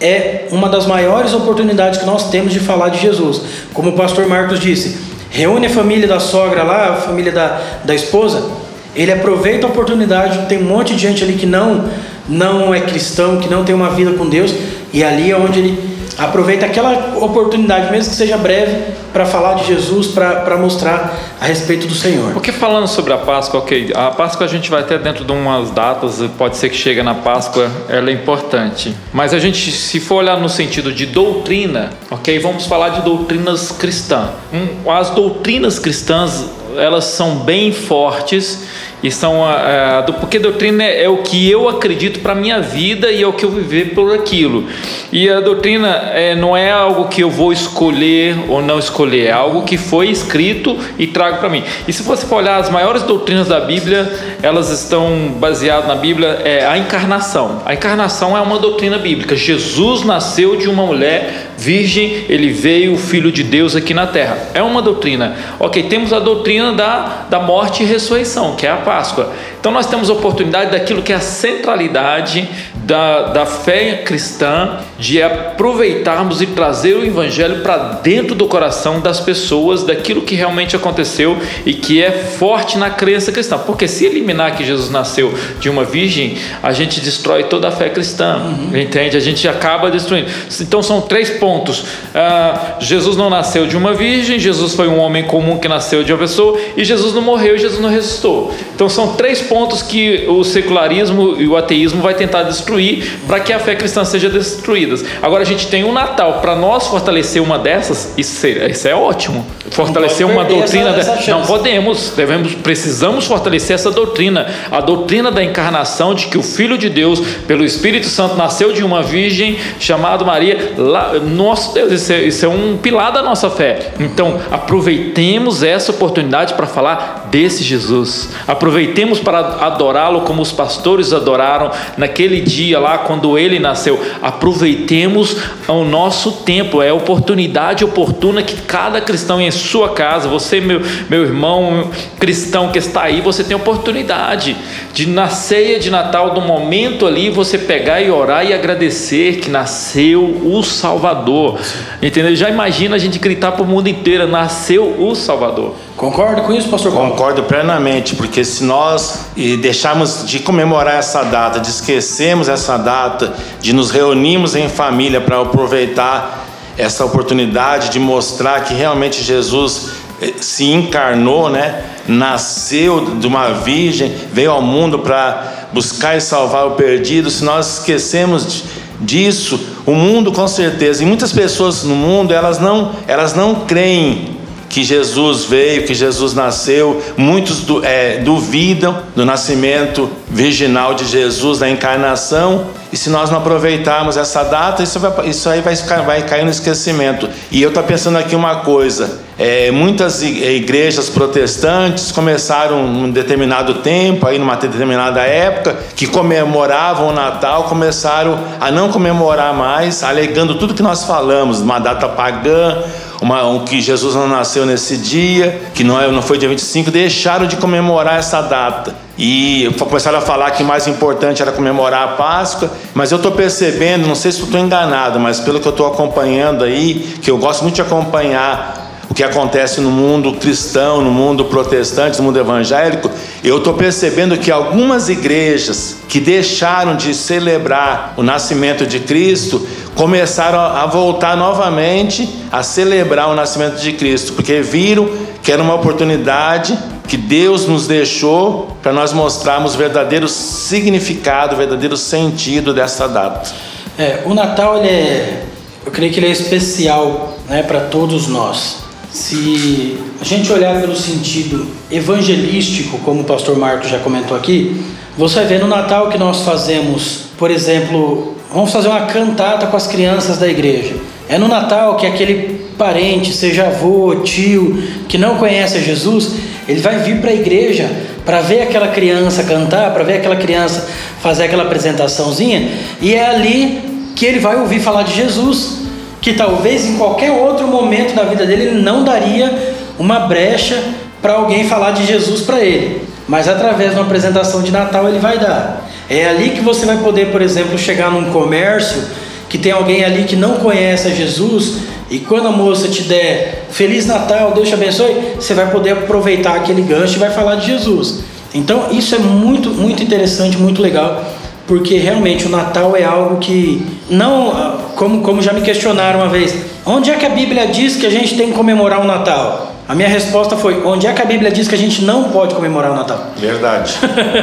é 0.00 0.48
uma 0.50 0.68
das 0.68 0.86
maiores 0.86 1.34
oportunidades 1.34 2.00
que 2.00 2.06
nós 2.06 2.30
temos 2.30 2.52
de 2.52 2.60
falar 2.60 2.88
de 2.88 3.00
Jesus. 3.00 3.42
Como 3.74 3.90
o 3.90 3.92
pastor 3.92 4.26
Marcos 4.26 4.58
disse, 4.58 4.98
reúne 5.30 5.66
a 5.66 5.70
família 5.70 6.08
da 6.08 6.18
sogra 6.18 6.62
lá, 6.62 6.90
a 6.90 6.96
família 6.96 7.32
da, 7.32 7.60
da 7.84 7.94
esposa, 7.94 8.50
ele 8.94 9.12
aproveita 9.12 9.66
a 9.66 9.70
oportunidade, 9.70 10.46
tem 10.48 10.58
um 10.58 10.64
monte 10.64 10.94
de 10.94 11.00
gente 11.00 11.22
ali 11.22 11.34
que 11.34 11.46
não 11.46 11.88
não 12.28 12.72
é 12.72 12.80
cristão, 12.80 13.38
que 13.38 13.50
não 13.50 13.64
tem 13.64 13.74
uma 13.74 13.90
vida 13.90 14.12
com 14.12 14.28
Deus, 14.28 14.54
e 14.92 15.02
ali 15.02 15.32
é 15.32 15.36
onde 15.36 15.58
ele 15.58 15.89
aproveita 16.20 16.66
aquela 16.66 17.16
oportunidade, 17.18 17.90
mesmo 17.90 18.10
que 18.10 18.16
seja 18.16 18.36
breve, 18.36 18.92
para 19.12 19.24
falar 19.26 19.54
de 19.54 19.66
Jesus, 19.66 20.08
para 20.08 20.56
mostrar 20.56 21.16
a 21.40 21.46
respeito 21.46 21.86
do 21.86 21.94
Senhor. 21.94 22.32
Porque 22.32 22.52
falando 22.52 22.86
sobre 22.86 23.12
a 23.12 23.18
Páscoa, 23.18 23.60
ok, 23.60 23.92
a 23.94 24.10
Páscoa 24.10 24.46
a 24.46 24.48
gente 24.48 24.70
vai 24.70 24.82
ter 24.82 24.98
dentro 25.00 25.24
de 25.24 25.32
umas 25.32 25.70
datas, 25.70 26.20
pode 26.38 26.56
ser 26.56 26.68
que 26.68 26.76
chegue 26.76 27.02
na 27.02 27.14
Páscoa, 27.14 27.70
ela 27.88 28.10
é 28.10 28.12
importante. 28.12 28.94
Mas 29.12 29.34
a 29.34 29.38
gente, 29.38 29.72
se 29.72 29.98
for 29.98 30.16
olhar 30.16 30.38
no 30.38 30.48
sentido 30.48 30.92
de 30.92 31.06
doutrina, 31.06 31.90
ok, 32.10 32.38
vamos 32.38 32.66
falar 32.66 32.90
de 32.90 33.02
doutrinas 33.02 33.72
cristãs. 33.72 34.30
Hum, 34.52 34.90
As 34.90 35.10
doutrinas 35.10 35.78
cristãs, 35.78 36.44
elas 36.76 37.04
são 37.04 37.36
bem 37.36 37.72
fortes 37.72 38.64
E 39.02 39.10
são 39.10 39.44
a, 39.44 39.98
a, 39.98 40.02
porque 40.02 40.38
doutrina 40.38 40.84
é, 40.84 41.04
é 41.04 41.08
o 41.08 41.18
que 41.18 41.50
eu 41.50 41.68
acredito 41.68 42.20
para 42.20 42.34
minha 42.34 42.60
vida 42.60 43.10
e 43.10 43.22
é 43.22 43.26
o 43.26 43.32
que 43.32 43.44
eu 43.44 43.50
viver 43.50 43.94
por 43.94 44.12
aquilo. 44.14 44.66
E 45.12 45.28
a 45.28 45.40
doutrina 45.40 45.88
é, 46.12 46.34
não 46.34 46.56
é 46.56 46.70
algo 46.70 47.08
que 47.08 47.22
eu 47.22 47.30
vou 47.30 47.52
escolher 47.52 48.36
ou 48.48 48.62
não 48.62 48.78
escolher, 48.78 49.26
é 49.26 49.32
algo 49.32 49.62
que 49.62 49.76
foi 49.76 50.08
escrito 50.08 50.78
e 50.98 51.06
trago 51.06 51.38
para 51.38 51.48
mim. 51.48 51.64
E 51.88 51.92
se 51.92 52.02
você 52.02 52.26
for 52.26 52.36
olhar 52.36 52.58
as 52.58 52.70
maiores 52.70 53.02
doutrinas 53.02 53.48
da 53.48 53.60
Bíblia, 53.60 54.10
elas 54.42 54.70
estão 54.70 55.34
baseadas 55.38 55.88
na 55.88 55.94
Bíblia, 55.94 56.40
é 56.44 56.66
a 56.66 56.76
encarnação. 56.78 57.62
A 57.64 57.74
encarnação 57.74 58.36
é 58.36 58.40
uma 58.40 58.58
doutrina 58.58 58.98
bíblica. 58.98 59.34
Jesus 59.34 60.04
nasceu 60.04 60.56
de 60.56 60.68
uma 60.68 60.84
mulher 60.84 61.50
virgem, 61.56 62.24
ele 62.28 62.50
veio, 62.50 62.94
o 62.94 62.96
Filho 62.96 63.30
de 63.30 63.42
Deus 63.42 63.76
aqui 63.76 63.92
na 63.92 64.06
terra. 64.06 64.38
É 64.54 64.62
uma 64.62 64.80
doutrina. 64.80 65.36
Ok, 65.58 65.82
temos 65.84 66.12
a 66.12 66.18
doutrina 66.18 66.72
da, 66.72 67.26
da 67.28 67.38
morte 67.38 67.82
e 67.82 67.86
ressurreição, 67.86 68.56
que 68.56 68.66
é 68.66 68.70
a 68.70 68.76
Páscoa. 68.90 69.32
Então 69.60 69.70
nós 69.70 69.86
temos 69.86 70.08
a 70.08 70.14
oportunidade 70.14 70.70
daquilo 70.70 71.02
que 71.02 71.12
é 71.12 71.16
a 71.16 71.20
centralidade 71.20 72.48
da, 72.74 73.24
da 73.24 73.46
fé 73.46 74.02
cristã, 74.04 74.78
de 74.98 75.22
aproveitarmos 75.22 76.40
e 76.40 76.46
trazer 76.46 76.94
o 76.94 77.04
Evangelho 77.04 77.60
para 77.60 77.76
dentro 78.02 78.34
do 78.34 78.46
coração 78.46 79.00
das 79.00 79.20
pessoas, 79.20 79.84
daquilo 79.84 80.22
que 80.22 80.34
realmente 80.34 80.74
aconteceu 80.74 81.36
e 81.66 81.74
que 81.74 82.02
é 82.02 82.10
forte 82.10 82.78
na 82.78 82.88
crença 82.88 83.30
cristã. 83.30 83.58
Porque 83.58 83.86
se 83.86 84.06
eliminar 84.06 84.56
que 84.56 84.64
Jesus 84.64 84.90
nasceu 84.90 85.32
de 85.60 85.68
uma 85.68 85.84
virgem, 85.84 86.38
a 86.62 86.72
gente 86.72 86.98
destrói 87.00 87.44
toda 87.44 87.68
a 87.68 87.70
fé 87.70 87.90
cristã, 87.90 88.38
uhum. 88.38 88.76
entende? 88.76 89.16
A 89.16 89.20
gente 89.20 89.46
acaba 89.46 89.90
destruindo. 89.90 90.30
Então 90.60 90.82
são 90.82 91.02
três 91.02 91.28
pontos: 91.30 91.84
ah, 92.14 92.76
Jesus 92.80 93.14
não 93.14 93.28
nasceu 93.28 93.66
de 93.66 93.76
uma 93.76 93.92
virgem, 93.92 94.38
Jesus 94.38 94.74
foi 94.74 94.88
um 94.88 94.98
homem 94.98 95.24
comum 95.24 95.58
que 95.58 95.68
nasceu 95.68 96.02
de 96.02 96.12
uma 96.12 96.18
pessoa, 96.18 96.58
e 96.76 96.82
Jesus 96.82 97.14
não 97.14 97.22
morreu 97.22 97.56
e 97.56 97.58
Jesus 97.58 97.80
não 97.80 97.90
ressuscitou. 97.90 98.54
Então 98.74 98.88
são 98.88 99.12
três 99.14 99.49
pontos 99.50 99.82
que 99.82 100.26
o 100.28 100.44
secularismo 100.44 101.34
e 101.36 101.48
o 101.48 101.56
ateísmo 101.56 102.00
vai 102.00 102.14
tentar 102.14 102.44
destruir 102.44 103.18
para 103.26 103.40
que 103.40 103.52
a 103.52 103.58
fé 103.58 103.74
cristã 103.74 104.04
seja 104.04 104.30
destruída. 104.30 104.94
Agora 105.20 105.42
a 105.42 105.44
gente 105.44 105.66
tem 105.66 105.82
o 105.82 105.92
Natal 105.92 106.34
para 106.40 106.54
nós 106.54 106.86
fortalecer 106.86 107.42
uma 107.42 107.58
dessas, 107.58 108.14
isso, 108.16 108.46
isso 108.46 108.86
é 108.86 108.94
ótimo. 108.94 109.44
Fortalecer 109.72 110.24
uma 110.24 110.44
doutrina, 110.44 110.90
essa, 110.90 111.12
essa 111.14 111.30
não 111.32 111.42
podemos, 111.42 112.12
devemos, 112.16 112.54
precisamos 112.54 113.26
fortalecer 113.26 113.74
essa 113.74 113.90
doutrina, 113.90 114.46
a 114.70 114.80
doutrina 114.80 115.32
da 115.32 115.42
encarnação 115.42 116.14
de 116.14 116.26
que 116.26 116.38
o 116.38 116.42
Filho 116.42 116.78
de 116.78 116.88
Deus, 116.88 117.20
pelo 117.48 117.64
Espírito 117.64 118.06
Santo, 118.06 118.36
nasceu 118.36 118.72
de 118.72 118.84
uma 118.84 119.02
virgem 119.02 119.58
chamada 119.80 120.24
Maria. 120.24 120.74
Lá, 120.76 121.14
nosso 121.14 121.74
Deus, 121.74 121.90
isso 121.92 122.12
é, 122.12 122.22
isso 122.22 122.44
é 122.44 122.48
um 122.48 122.76
pilar 122.76 123.10
da 123.10 123.20
nossa 123.20 123.50
fé. 123.50 123.90
Então 123.98 124.38
aproveitemos 124.48 125.64
essa 125.64 125.90
oportunidade 125.90 126.54
para 126.54 126.66
falar 126.66 127.28
desse 127.30 127.62
Jesus. 127.62 128.30
Aproveitemos 128.46 129.20
para 129.20 129.38
adorá-lo 129.38 130.22
como 130.22 130.42
os 130.42 130.52
pastores 130.52 131.12
adoraram 131.12 131.70
naquele 131.96 132.40
dia 132.40 132.78
lá 132.78 132.98
quando 132.98 133.38
ele 133.38 133.58
nasceu. 133.58 134.00
Aproveitemos 134.20 135.36
o 135.68 135.84
nosso 135.84 136.32
tempo, 136.44 136.82
é 136.82 136.90
a 136.90 136.94
oportunidade 136.94 137.84
oportuna 137.84 138.42
que 138.42 138.60
cada 138.62 139.00
cristão 139.00 139.40
em 139.40 139.50
sua 139.50 139.90
casa, 139.90 140.28
você, 140.28 140.60
meu, 140.60 140.80
meu 141.08 141.22
irmão 141.22 141.90
cristão 142.18 142.70
que 142.70 142.78
está 142.78 143.02
aí, 143.02 143.20
você 143.20 143.42
tem 143.44 143.56
oportunidade 143.56 144.56
de 144.92 145.06
na 145.06 145.28
ceia 145.28 145.78
de 145.78 145.90
Natal, 145.90 146.30
do 146.30 146.40
momento 146.40 147.06
ali, 147.06 147.30
você 147.30 147.58
pegar 147.58 148.00
e 148.00 148.10
orar 148.10 148.44
e 148.44 148.52
agradecer 148.52 149.36
que 149.40 149.50
nasceu 149.50 150.22
o 150.44 150.62
Salvador. 150.62 151.58
Entendeu? 152.02 152.34
Já 152.34 152.48
imagina 152.50 152.96
a 152.96 152.98
gente 152.98 153.18
gritar 153.18 153.52
para 153.52 153.62
o 153.62 153.66
mundo 153.66 153.88
inteiro: 153.88 154.26
nasceu 154.26 154.96
o 154.98 155.14
Salvador. 155.14 155.74
Concordo 156.00 156.40
com 156.44 156.54
isso, 156.54 156.70
pastor? 156.70 156.94
Concordo 156.94 157.42
plenamente, 157.42 158.16
porque 158.16 158.42
se 158.42 158.64
nós 158.64 159.26
deixarmos 159.60 160.24
de 160.24 160.38
comemorar 160.38 160.94
essa 160.94 161.22
data, 161.24 161.60
de 161.60 161.68
esquecermos 161.68 162.48
essa 162.48 162.78
data, 162.78 163.34
de 163.60 163.74
nos 163.74 163.90
reunirmos 163.90 164.56
em 164.56 164.66
família 164.66 165.20
para 165.20 165.38
aproveitar 165.42 166.46
essa 166.78 167.04
oportunidade 167.04 167.90
de 167.90 167.98
mostrar 167.98 168.64
que 168.64 168.72
realmente 168.72 169.22
Jesus 169.22 169.90
eh, 170.22 170.32
se 170.40 170.64
encarnou, 170.64 171.50
né? 171.50 171.84
Nasceu 172.08 173.16
de 173.16 173.26
uma 173.26 173.50
virgem, 173.50 174.10
veio 174.32 174.52
ao 174.52 174.62
mundo 174.62 175.00
para 175.00 175.68
buscar 175.70 176.16
e 176.16 176.20
salvar 176.22 176.66
o 176.66 176.70
perdido. 176.70 177.28
Se 177.28 177.44
nós 177.44 177.80
esquecemos 177.80 178.64
disso, 178.98 179.60
o 179.84 179.92
mundo 179.92 180.32
com 180.32 180.48
certeza, 180.48 181.02
e 181.02 181.06
muitas 181.06 181.30
pessoas 181.30 181.82
no 181.82 181.94
mundo, 181.94 182.32
elas 182.32 182.58
não, 182.58 182.92
elas 183.06 183.34
não 183.34 183.66
creem 183.66 184.29
que 184.70 184.84
Jesus 184.84 185.44
veio, 185.44 185.84
que 185.84 185.94
Jesus 185.94 186.32
nasceu. 186.32 187.02
Muitos 187.16 187.64
é, 187.82 188.18
duvidam 188.18 189.02
do 189.16 189.24
nascimento 189.24 190.08
virginal 190.28 190.94
de 190.94 191.04
Jesus, 191.06 191.58
da 191.58 191.68
encarnação. 191.68 192.68
E 192.92 192.96
se 192.96 193.08
nós 193.08 193.30
não 193.30 193.38
aproveitarmos 193.38 194.16
essa 194.16 194.42
data, 194.42 194.82
isso, 194.82 194.98
vai, 194.98 195.28
isso 195.28 195.48
aí 195.48 195.60
vai, 195.60 195.76
ficar, 195.76 196.02
vai 196.02 196.22
cair 196.22 196.44
no 196.44 196.50
esquecimento. 196.50 197.28
E 197.50 197.62
eu 197.62 197.68
estou 197.68 197.82
pensando 197.84 198.18
aqui 198.18 198.34
uma 198.34 198.56
coisa: 198.56 199.20
é, 199.38 199.70
muitas 199.70 200.22
igrejas 200.22 201.08
protestantes 201.08 202.10
começaram 202.10 202.86
num 202.86 203.10
determinado 203.10 203.74
tempo, 203.74 204.26
aí 204.26 204.38
numa 204.38 204.56
determinada 204.56 205.20
época, 205.22 205.78
que 205.94 206.06
comemoravam 206.06 207.08
o 207.08 207.12
Natal, 207.12 207.64
começaram 207.64 208.38
a 208.60 208.70
não 208.70 208.90
comemorar 208.90 209.54
mais, 209.54 210.02
alegando 210.02 210.56
tudo 210.56 210.74
que 210.74 210.82
nós 210.82 211.04
falamos, 211.04 211.60
uma 211.60 211.78
data 211.78 212.08
pagã, 212.08 212.82
uma, 213.22 213.46
um, 213.46 213.64
que 213.64 213.80
Jesus 213.80 214.14
não 214.14 214.26
nasceu 214.26 214.66
nesse 214.66 214.96
dia, 214.96 215.62
que 215.74 215.84
não, 215.84 216.00
é, 216.00 216.10
não 216.10 216.22
foi 216.22 216.38
dia 216.38 216.48
25, 216.48 216.90
deixaram 216.90 217.46
de 217.46 217.56
comemorar 217.56 218.18
essa 218.18 218.40
data. 218.40 218.94
E 219.22 219.70
começaram 219.78 220.16
a 220.16 220.22
falar 220.22 220.50
que 220.52 220.62
o 220.62 220.66
mais 220.66 220.88
importante 220.88 221.42
era 221.42 221.52
comemorar 221.52 222.04
a 222.04 222.08
Páscoa, 222.12 222.72
mas 222.94 223.12
eu 223.12 223.16
estou 223.16 223.32
percebendo, 223.32 224.08
não 224.08 224.14
sei 224.14 224.32
se 224.32 224.42
estou 224.42 224.58
enganado, 224.58 225.20
mas 225.20 225.38
pelo 225.38 225.60
que 225.60 225.68
eu 225.68 225.72
estou 225.72 225.86
acompanhando 225.86 226.64
aí, 226.64 227.18
que 227.20 227.30
eu 227.30 227.36
gosto 227.36 227.60
muito 227.60 227.74
de 227.74 227.82
acompanhar 227.82 228.88
o 229.10 229.14
que 229.14 229.22
acontece 229.22 229.82
no 229.82 229.90
mundo 229.90 230.32
cristão, 230.36 231.02
no 231.02 231.10
mundo 231.10 231.44
protestante, 231.44 232.16
no 232.16 232.24
mundo 232.24 232.38
evangélico, 232.38 233.10
eu 233.44 233.58
estou 233.58 233.74
percebendo 233.74 234.38
que 234.38 234.50
algumas 234.50 235.10
igrejas 235.10 235.96
que 236.08 236.18
deixaram 236.18 236.96
de 236.96 237.12
celebrar 237.12 238.14
o 238.16 238.22
nascimento 238.22 238.86
de 238.86 239.00
Cristo 239.00 239.66
começaram 239.94 240.60
a 240.60 240.86
voltar 240.86 241.36
novamente 241.36 242.26
a 242.50 242.62
celebrar 242.62 243.28
o 243.28 243.34
nascimento 243.34 243.78
de 243.82 243.92
Cristo, 243.92 244.32
porque 244.32 244.62
viram 244.62 245.10
que 245.42 245.50
era 245.50 245.62
uma 245.62 245.74
oportunidade 245.74 246.76
que 247.08 247.16
Deus 247.16 247.66
nos 247.66 247.86
deixou 247.86 248.76
para 248.82 248.92
nós 248.92 249.12
mostrarmos 249.12 249.74
o 249.74 249.78
verdadeiro 249.78 250.28
significado, 250.28 251.54
o 251.54 251.58
verdadeiro 251.58 251.96
sentido 251.96 252.72
dessa 252.72 253.08
data. 253.08 253.50
É, 253.98 254.22
o 254.24 254.32
Natal 254.32 254.78
ele 254.78 254.88
é, 254.88 255.42
eu 255.84 255.90
creio 255.90 256.12
que 256.12 256.20
ele 256.20 256.28
é 256.28 256.30
especial, 256.30 257.36
né, 257.48 257.62
para 257.62 257.80
todos 257.80 258.28
nós. 258.28 258.78
Se 259.10 259.98
a 260.20 260.24
gente 260.24 260.52
olhar 260.52 260.80
pelo 260.80 260.94
sentido 260.94 261.66
evangelístico, 261.90 262.98
como 262.98 263.22
o 263.22 263.24
pastor 263.24 263.58
Marcos 263.58 263.90
já 263.90 263.98
comentou 263.98 264.36
aqui, 264.36 264.80
você 265.18 265.42
ver 265.44 265.58
no 265.58 265.66
Natal 265.66 266.08
que 266.08 266.16
nós 266.16 266.42
fazemos, 266.42 267.24
por 267.36 267.50
exemplo, 267.50 268.36
vamos 268.52 268.72
fazer 268.72 268.88
uma 268.88 269.06
cantata 269.06 269.66
com 269.66 269.76
as 269.76 269.86
crianças 269.86 270.38
da 270.38 270.46
igreja. 270.46 270.94
É 271.28 271.38
no 271.38 271.48
Natal 271.48 271.96
que 271.96 272.06
aquele 272.06 272.59
parente, 272.80 273.34
seja 273.34 273.66
avô, 273.66 274.16
tio, 274.24 274.82
que 275.06 275.18
não 275.18 275.36
conhece 275.36 275.82
Jesus, 275.82 276.30
ele 276.66 276.80
vai 276.80 277.00
vir 277.00 277.20
para 277.20 277.30
a 277.30 277.34
igreja 277.34 277.90
para 278.24 278.40
ver 278.40 278.62
aquela 278.62 278.88
criança 278.88 279.44
cantar, 279.44 279.92
para 279.92 280.02
ver 280.02 280.14
aquela 280.14 280.36
criança 280.36 280.88
fazer 281.20 281.44
aquela 281.44 281.64
apresentaçãozinha, 281.64 282.70
e 283.02 283.14
é 283.14 283.28
ali 283.28 283.82
que 284.16 284.24
ele 284.24 284.38
vai 284.38 284.56
ouvir 284.56 284.80
falar 284.80 285.02
de 285.02 285.14
Jesus 285.14 285.80
que 286.22 286.32
talvez 286.32 286.86
em 286.86 286.96
qualquer 286.96 287.30
outro 287.30 287.66
momento 287.66 288.14
da 288.14 288.24
vida 288.24 288.46
dele 288.46 288.62
ele 288.62 288.80
não 288.80 289.04
daria 289.04 289.74
uma 289.98 290.20
brecha 290.20 290.82
para 291.20 291.34
alguém 291.34 291.68
falar 291.68 291.90
de 291.90 292.06
Jesus 292.06 292.40
para 292.40 292.60
ele, 292.60 293.02
mas 293.28 293.46
através 293.46 293.90
de 293.90 293.96
uma 293.96 294.06
apresentação 294.06 294.62
de 294.62 294.70
Natal 294.70 295.06
ele 295.06 295.18
vai 295.18 295.38
dar. 295.38 295.86
É 296.08 296.26
ali 296.28 296.50
que 296.50 296.62
você 296.62 296.86
vai 296.86 296.96
poder, 296.96 297.26
por 297.26 297.42
exemplo, 297.42 297.78
chegar 297.78 298.10
num 298.10 298.32
comércio 298.32 299.02
que 299.50 299.58
tem 299.58 299.72
alguém 299.72 300.02
ali 300.04 300.24
que 300.24 300.36
não 300.36 300.56
conhece 300.56 301.08
a 301.08 301.10
Jesus 301.10 301.90
e 302.10 302.18
quando 302.18 302.48
a 302.48 302.52
moça 302.52 302.88
te 302.88 303.02
der 303.04 303.66
Feliz 303.70 304.06
Natal, 304.06 304.52
Deus 304.52 304.68
te 304.68 304.74
abençoe, 304.74 305.14
você 305.36 305.54
vai 305.54 305.70
poder 305.70 305.92
aproveitar 305.92 306.56
aquele 306.56 306.82
gancho 306.82 307.16
e 307.16 307.18
vai 307.18 307.30
falar 307.30 307.56
de 307.56 307.66
Jesus. 307.66 308.24
Então 308.52 308.88
isso 308.90 309.14
é 309.14 309.18
muito, 309.18 309.70
muito 309.70 310.02
interessante, 310.02 310.56
muito 310.56 310.82
legal 310.82 311.24
porque 311.70 311.98
realmente 311.98 312.46
o 312.46 312.48
Natal 312.48 312.96
é 312.96 313.04
algo 313.04 313.36
que 313.36 313.86
não, 314.10 314.76
como, 314.96 315.22
como 315.22 315.40
já 315.40 315.52
me 315.52 315.60
questionaram 315.60 316.18
uma 316.18 316.28
vez, 316.28 316.52
onde 316.84 317.12
é 317.12 317.14
que 317.14 317.24
a 317.24 317.28
Bíblia 317.28 317.68
diz 317.68 317.94
que 317.94 318.04
a 318.04 318.10
gente 318.10 318.36
tem 318.36 318.48
que 318.48 318.54
comemorar 318.54 319.00
o 319.00 319.04
Natal? 319.04 319.72
A 319.88 319.94
minha 319.94 320.08
resposta 320.08 320.56
foi: 320.56 320.84
onde 320.84 321.06
é 321.06 321.12
que 321.12 321.22
a 321.22 321.24
Bíblia 321.24 321.48
diz 321.48 321.68
que 321.68 321.74
a 321.76 321.78
gente 321.78 322.02
não 322.02 322.30
pode 322.30 322.56
comemorar 322.56 322.90
o 322.90 322.94
Natal? 322.96 323.24
Verdade. 323.36 323.94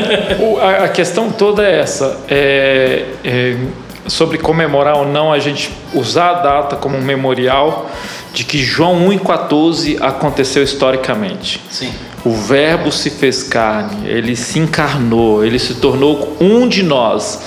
a, 0.83 0.87
questão 0.87 1.29
toda 1.29 1.63
é 1.63 1.79
essa: 1.79 2.17
é, 2.29 3.03
é, 3.25 3.57
sobre 4.07 4.37
comemorar 4.37 4.97
ou 4.97 5.05
não, 5.05 5.31
a 5.31 5.39
gente 5.39 5.71
usar 5.93 6.29
a 6.29 6.33
data 6.33 6.75
como 6.75 6.97
um 6.97 7.01
memorial 7.01 7.89
de 8.33 8.43
que 8.43 8.59
João 8.59 9.09
1,14 9.09 10.01
aconteceu 10.01 10.63
historicamente. 10.63 11.61
Sim. 11.69 11.91
o 12.23 12.33
Verbo 12.33 12.91
se 12.91 13.09
fez 13.09 13.43
carne, 13.43 14.07
ele 14.07 14.35
se 14.35 14.59
encarnou, 14.59 15.43
ele 15.43 15.59
se 15.59 15.75
tornou 15.75 16.37
um 16.39 16.67
de 16.67 16.83
nós. 16.83 17.41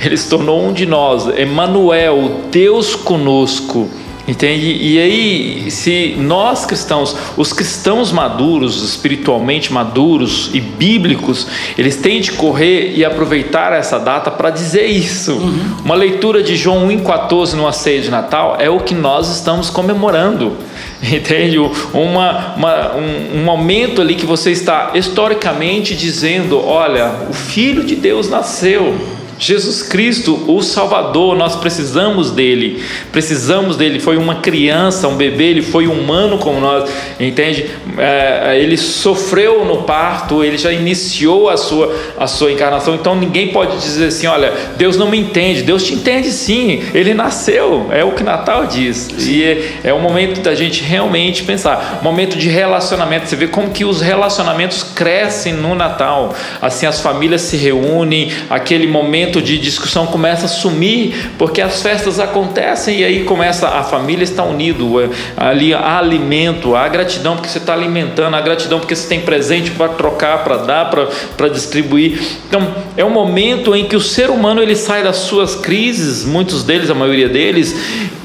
Ele 0.00 0.16
se 0.16 0.28
tornou 0.28 0.66
um 0.66 0.72
de 0.72 0.84
nós, 0.84 1.28
Emmanuel, 1.38 2.40
Deus 2.50 2.96
conosco. 2.96 3.88
Entende? 4.26 4.78
E 4.80 5.00
aí, 5.00 5.70
se 5.70 6.14
nós 6.16 6.64
cristãos, 6.64 7.16
os 7.36 7.52
cristãos 7.52 8.12
maduros, 8.12 8.80
espiritualmente 8.82 9.72
maduros 9.72 10.48
e 10.54 10.60
bíblicos, 10.60 11.48
eles 11.76 11.96
têm 11.96 12.20
de 12.20 12.30
correr 12.32 12.92
e 12.94 13.04
aproveitar 13.04 13.72
essa 13.72 13.98
data 13.98 14.30
para 14.30 14.50
dizer 14.50 14.86
isso. 14.86 15.32
Uhum. 15.32 15.76
Uma 15.84 15.96
leitura 15.96 16.40
de 16.40 16.54
João 16.54 16.86
1,14 16.88 17.54
numa 17.54 17.72
ceia 17.72 18.00
de 18.00 18.10
Natal 18.10 18.56
é 18.60 18.70
o 18.70 18.78
que 18.78 18.94
nós 18.94 19.28
estamos 19.28 19.68
comemorando. 19.68 20.56
Entende? 21.02 21.58
Uma, 21.58 22.54
uma, 22.56 22.94
um, 22.94 23.40
um 23.40 23.44
momento 23.44 24.00
ali 24.00 24.14
que 24.14 24.24
você 24.24 24.52
está 24.52 24.92
historicamente 24.94 25.96
dizendo: 25.96 26.64
olha, 26.64 27.26
o 27.28 27.32
Filho 27.32 27.82
de 27.82 27.96
Deus 27.96 28.28
nasceu. 28.28 28.94
Jesus 29.42 29.82
Cristo, 29.82 30.44
o 30.46 30.62
Salvador, 30.62 31.36
nós 31.36 31.56
precisamos 31.56 32.30
dele, 32.30 32.80
precisamos 33.10 33.76
dele. 33.76 33.98
Foi 33.98 34.16
uma 34.16 34.36
criança, 34.36 35.08
um 35.08 35.16
bebê, 35.16 35.46
ele 35.46 35.62
foi 35.62 35.88
humano 35.88 36.38
como 36.38 36.60
nós, 36.60 36.88
entende? 37.18 37.66
É, 37.98 38.56
ele 38.60 38.76
sofreu 38.76 39.64
no 39.64 39.82
parto, 39.82 40.44
ele 40.44 40.56
já 40.56 40.72
iniciou 40.72 41.50
a 41.50 41.56
sua, 41.56 41.92
a 42.16 42.28
sua 42.28 42.52
encarnação, 42.52 42.94
então 42.94 43.16
ninguém 43.16 43.48
pode 43.48 43.78
dizer 43.78 44.06
assim: 44.06 44.28
olha, 44.28 44.52
Deus 44.76 44.96
não 44.96 45.10
me 45.10 45.18
entende, 45.18 45.62
Deus 45.62 45.82
te 45.82 45.94
entende 45.94 46.30
sim, 46.30 46.84
ele 46.94 47.12
nasceu, 47.12 47.88
é 47.90 48.04
o 48.04 48.12
que 48.12 48.22
Natal 48.22 48.66
diz, 48.66 49.08
e 49.26 49.42
é, 49.42 49.72
é 49.84 49.92
o 49.92 49.98
momento 49.98 50.40
da 50.40 50.54
gente 50.54 50.84
realmente 50.84 51.42
pensar, 51.42 51.98
momento 52.00 52.38
de 52.38 52.48
relacionamento. 52.48 53.28
Você 53.28 53.34
vê 53.34 53.48
como 53.48 53.70
que 53.70 53.84
os 53.84 54.00
relacionamentos 54.00 54.84
crescem 54.84 55.52
no 55.52 55.74
Natal, 55.74 56.32
assim, 56.60 56.86
as 56.86 57.00
famílias 57.00 57.40
se 57.40 57.56
reúnem, 57.56 58.30
aquele 58.48 58.86
momento 58.86 59.31
de 59.40 59.58
discussão 59.58 60.06
começa 60.06 60.46
a 60.46 60.48
sumir, 60.48 61.32
porque 61.38 61.60
as 61.60 61.80
festas 61.82 62.18
acontecem 62.18 63.00
e 63.00 63.04
aí 63.04 63.24
começa 63.24 63.68
a 63.68 63.82
família 63.82 64.24
está 64.24 64.42
unido, 64.42 65.00
é, 65.00 65.08
ali 65.36 65.72
há 65.72 65.98
alimento, 65.98 66.74
há 66.74 66.88
gratidão 66.88 67.36
porque 67.36 67.48
você 67.48 67.58
está 67.58 67.72
alimentando, 67.72 68.34
há 68.34 68.40
gratidão 68.40 68.80
porque 68.80 68.94
você 68.94 69.08
tem 69.08 69.20
presente 69.20 69.70
para 69.70 69.88
trocar, 69.90 70.44
para 70.44 70.56
dar, 70.58 70.90
para 71.36 71.48
distribuir. 71.48 72.20
Então 72.48 72.74
é 72.96 73.04
um 73.04 73.10
momento 73.10 73.74
em 73.74 73.84
que 73.84 73.96
o 73.96 74.00
ser 74.00 74.30
humano 74.30 74.62
ele 74.62 74.76
sai 74.76 75.02
das 75.02 75.16
suas 75.16 75.54
crises, 75.54 76.24
muitos 76.24 76.64
deles, 76.64 76.90
a 76.90 76.94
maioria 76.94 77.28
deles, 77.28 77.74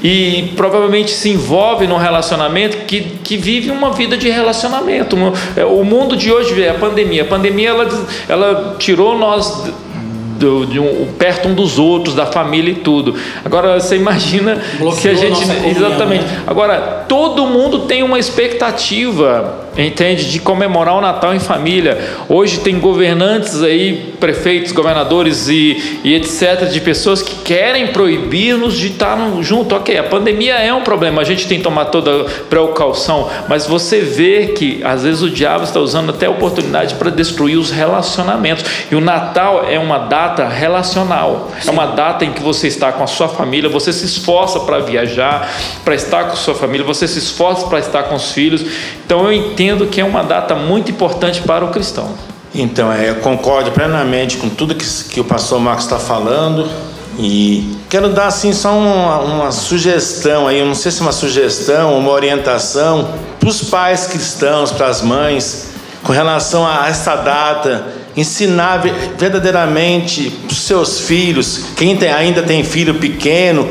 e 0.02 0.52
provavelmente 0.56 1.10
se 1.10 1.30
envolve 1.30 1.86
num 1.86 1.96
relacionamento 1.96 2.78
que, 2.86 3.00
que 3.22 3.36
vive 3.36 3.70
uma 3.70 3.92
vida 3.92 4.16
de 4.16 4.28
relacionamento. 4.28 5.16
É, 5.56 5.64
o 5.64 5.84
mundo 5.84 6.16
de 6.16 6.30
hoje, 6.32 6.66
a 6.66 6.74
pandemia, 6.74 7.22
a 7.22 7.26
pandemia 7.26 7.70
ela, 7.70 8.06
ela 8.28 8.76
tirou 8.78 9.18
nós 9.18 9.70
do, 10.38 10.64
de 10.64 10.78
um, 10.78 11.08
perto 11.18 11.48
um 11.48 11.54
dos 11.54 11.78
outros, 11.78 12.14
da 12.14 12.26
família 12.26 12.70
e 12.70 12.76
tudo. 12.76 13.14
Agora 13.44 13.80
você 13.80 13.96
imagina 13.96 14.62
Bloqueou 14.78 14.92
se 14.92 15.08
a 15.08 15.14
gente. 15.14 15.50
A 15.50 15.68
exatamente. 15.68 16.24
Né? 16.24 16.42
Agora, 16.46 17.04
todo 17.08 17.46
mundo 17.46 17.80
tem 17.80 18.02
uma 18.02 18.18
expectativa 18.18 19.67
entende? 19.76 20.30
De 20.30 20.38
comemorar 20.40 20.96
o 20.96 21.00
Natal 21.00 21.34
em 21.34 21.38
família. 21.38 21.98
Hoje 22.28 22.58
tem 22.60 22.78
governantes 22.78 23.62
aí, 23.62 24.14
prefeitos, 24.18 24.72
governadores 24.72 25.48
e, 25.48 26.00
e 26.02 26.14
etc., 26.14 26.68
de 26.70 26.80
pessoas 26.80 27.22
que 27.22 27.36
querem 27.36 27.88
proibir-nos 27.88 28.76
de 28.76 28.88
estar 28.88 29.16
junto. 29.40 29.74
Ok, 29.74 29.96
a 29.96 30.04
pandemia 30.04 30.54
é 30.54 30.72
um 30.72 30.82
problema, 30.82 31.20
a 31.20 31.24
gente 31.24 31.46
tem 31.46 31.58
que 31.58 31.64
tomar 31.64 31.86
toda 31.86 32.24
precaução, 32.48 33.28
mas 33.48 33.66
você 33.66 34.00
vê 34.00 34.48
que 34.48 34.80
às 34.84 35.02
vezes 35.02 35.22
o 35.22 35.30
diabo 35.30 35.64
está 35.64 35.80
usando 35.80 36.10
até 36.10 36.26
a 36.26 36.30
oportunidade 36.30 36.94
para 36.94 37.10
destruir 37.10 37.56
os 37.56 37.70
relacionamentos. 37.70 38.64
E 38.90 38.94
o 38.94 39.00
Natal 39.00 39.66
é 39.68 39.78
uma 39.78 39.98
data 39.98 40.46
relacional, 40.46 41.50
é 41.64 41.70
uma 41.70 41.86
data 41.86 42.24
em 42.24 42.32
que 42.32 42.42
você 42.42 42.66
está 42.66 42.92
com 42.92 43.04
a 43.04 43.06
sua 43.06 43.28
família, 43.28 43.68
você 43.68 43.92
se 43.92 44.04
esforça 44.04 44.60
para 44.60 44.78
viajar, 44.80 45.50
para 45.84 45.94
estar 45.94 46.24
com 46.24 46.36
sua 46.36 46.54
família, 46.54 46.84
você 46.84 47.06
se 47.06 47.18
esforça 47.18 47.66
para 47.66 47.78
estar 47.78 48.04
com 48.04 48.14
os 48.14 48.32
filhos. 48.32 48.64
Então 49.04 49.24
eu 49.24 49.32
entendo 49.32 49.57
entendo 49.58 49.88
que 49.88 50.00
é 50.00 50.04
uma 50.04 50.22
data 50.22 50.54
muito 50.54 50.92
importante 50.92 51.42
para 51.42 51.64
o 51.64 51.70
cristão. 51.70 52.14
Então, 52.54 52.92
é, 52.92 53.10
eu 53.10 53.16
concordo 53.16 53.72
plenamente 53.72 54.36
com 54.36 54.48
tudo 54.48 54.72
que, 54.72 54.86
que 55.10 55.20
o 55.20 55.24
pastor 55.24 55.58
Marcos 55.58 55.84
está 55.84 55.98
falando 55.98 56.68
e 57.18 57.76
quero 57.90 58.08
dar 58.10 58.28
assim 58.28 58.52
só 58.52 58.72
uma, 58.72 59.18
uma 59.18 59.50
sugestão 59.50 60.46
aí, 60.46 60.64
não 60.64 60.76
sei 60.76 60.92
se 60.92 61.00
é 61.00 61.02
uma 61.02 61.12
sugestão, 61.12 61.98
uma 61.98 62.12
orientação 62.12 63.08
para 63.40 63.48
os 63.48 63.64
pais 63.64 64.06
cristãos, 64.06 64.70
para 64.70 64.86
as 64.86 65.02
mães, 65.02 65.70
com 66.04 66.12
relação 66.12 66.64
a 66.64 66.88
essa 66.88 67.16
data, 67.16 67.84
ensinar 68.16 68.80
verdadeiramente 69.18 70.30
para 70.30 70.52
os 70.52 70.58
seus 70.58 71.00
filhos, 71.00 71.64
quem 71.76 71.96
tem, 71.96 72.12
ainda 72.12 72.44
tem 72.44 72.62
filho 72.62 72.94
pequeno 72.94 73.68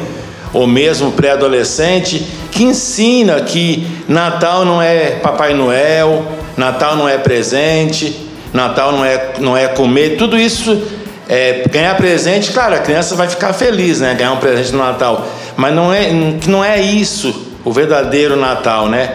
ou 0.54 0.66
mesmo 0.66 1.12
pré-adolescente, 1.12 2.26
que 2.52 2.64
ensina 2.64 3.42
que 3.42 3.88
Natal 4.08 4.66
não 4.66 4.82
é 4.82 5.12
Papai 5.22 5.54
Noel, 5.54 6.26
Natal 6.56 6.96
não 6.96 7.08
é 7.08 7.18
presente, 7.18 8.28
Natal 8.54 8.92
não 8.92 9.06
é, 9.06 9.34
não 9.40 9.58
é 9.58 9.68
comer, 9.68 10.18
tudo 10.18 10.38
isso 10.38 10.82
é 11.30 11.64
ganhar 11.70 11.96
presente, 11.96 12.52
claro, 12.52 12.76
a 12.76 12.80
criança 12.80 13.16
vai 13.16 13.28
ficar 13.28 13.54
feliz, 13.54 14.00
né? 14.00 14.14
Ganhar 14.14 14.32
um 14.32 14.38
presente 14.38 14.72
no 14.72 14.80
Natal, 14.80 15.28
mas 15.58 15.76
não 15.76 15.92
é, 15.94 16.12
não 16.48 16.64
é 16.64 16.82
isso 16.82 17.48
o 17.66 17.72
verdadeiro 17.72 18.38
Natal, 18.38 18.88
né? 18.88 19.14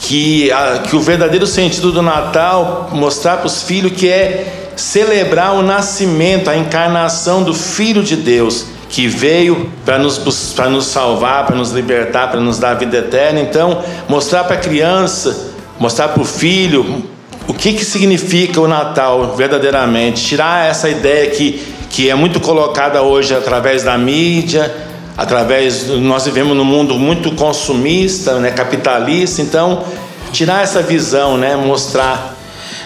Que, 0.00 0.50
a, 0.52 0.78
que 0.78 0.96
o 0.96 1.00
verdadeiro 1.00 1.46
sentido 1.46 1.92
do 1.92 2.00
Natal 2.00 2.88
mostrar 2.92 3.38
para 3.38 3.48
os 3.48 3.62
filhos 3.62 3.92
que 3.92 4.08
é 4.08 4.70
celebrar 4.76 5.52
o 5.54 5.62
nascimento, 5.62 6.48
a 6.48 6.56
encarnação 6.56 7.42
do 7.42 7.52
Filho 7.52 8.02
de 8.02 8.16
Deus 8.16 8.66
que 8.90 9.06
veio 9.06 9.70
para 9.84 9.98
nos, 9.98 10.18
nos 10.18 10.86
salvar, 10.86 11.46
para 11.46 11.54
nos 11.54 11.70
libertar, 11.70 12.28
para 12.28 12.40
nos 12.40 12.58
dar 12.58 12.72
a 12.72 12.74
vida 12.74 12.98
eterna. 12.98 13.40
Então, 13.40 13.82
mostrar 14.08 14.44
para 14.44 14.56
a 14.56 14.58
criança, 14.58 15.52
mostrar 15.78 16.08
para 16.08 16.20
o 16.20 16.24
filho 16.24 17.04
o 17.46 17.54
que, 17.54 17.72
que 17.72 17.84
significa 17.84 18.60
o 18.60 18.66
Natal 18.66 19.36
verdadeiramente. 19.36 20.24
Tirar 20.24 20.68
essa 20.68 20.88
ideia 20.88 21.30
que, 21.30 21.62
que 21.88 22.10
é 22.10 22.14
muito 22.16 22.40
colocada 22.40 23.00
hoje 23.00 23.32
através 23.32 23.84
da 23.84 23.96
mídia, 23.96 24.74
através. 25.16 25.86
Nós 25.86 26.24
vivemos 26.24 26.56
num 26.56 26.64
mundo 26.64 26.98
muito 26.98 27.30
consumista, 27.36 28.40
né, 28.40 28.50
capitalista. 28.50 29.40
Então, 29.40 29.84
tirar 30.32 30.64
essa 30.64 30.82
visão, 30.82 31.38
né, 31.38 31.54
mostrar. 31.54 32.36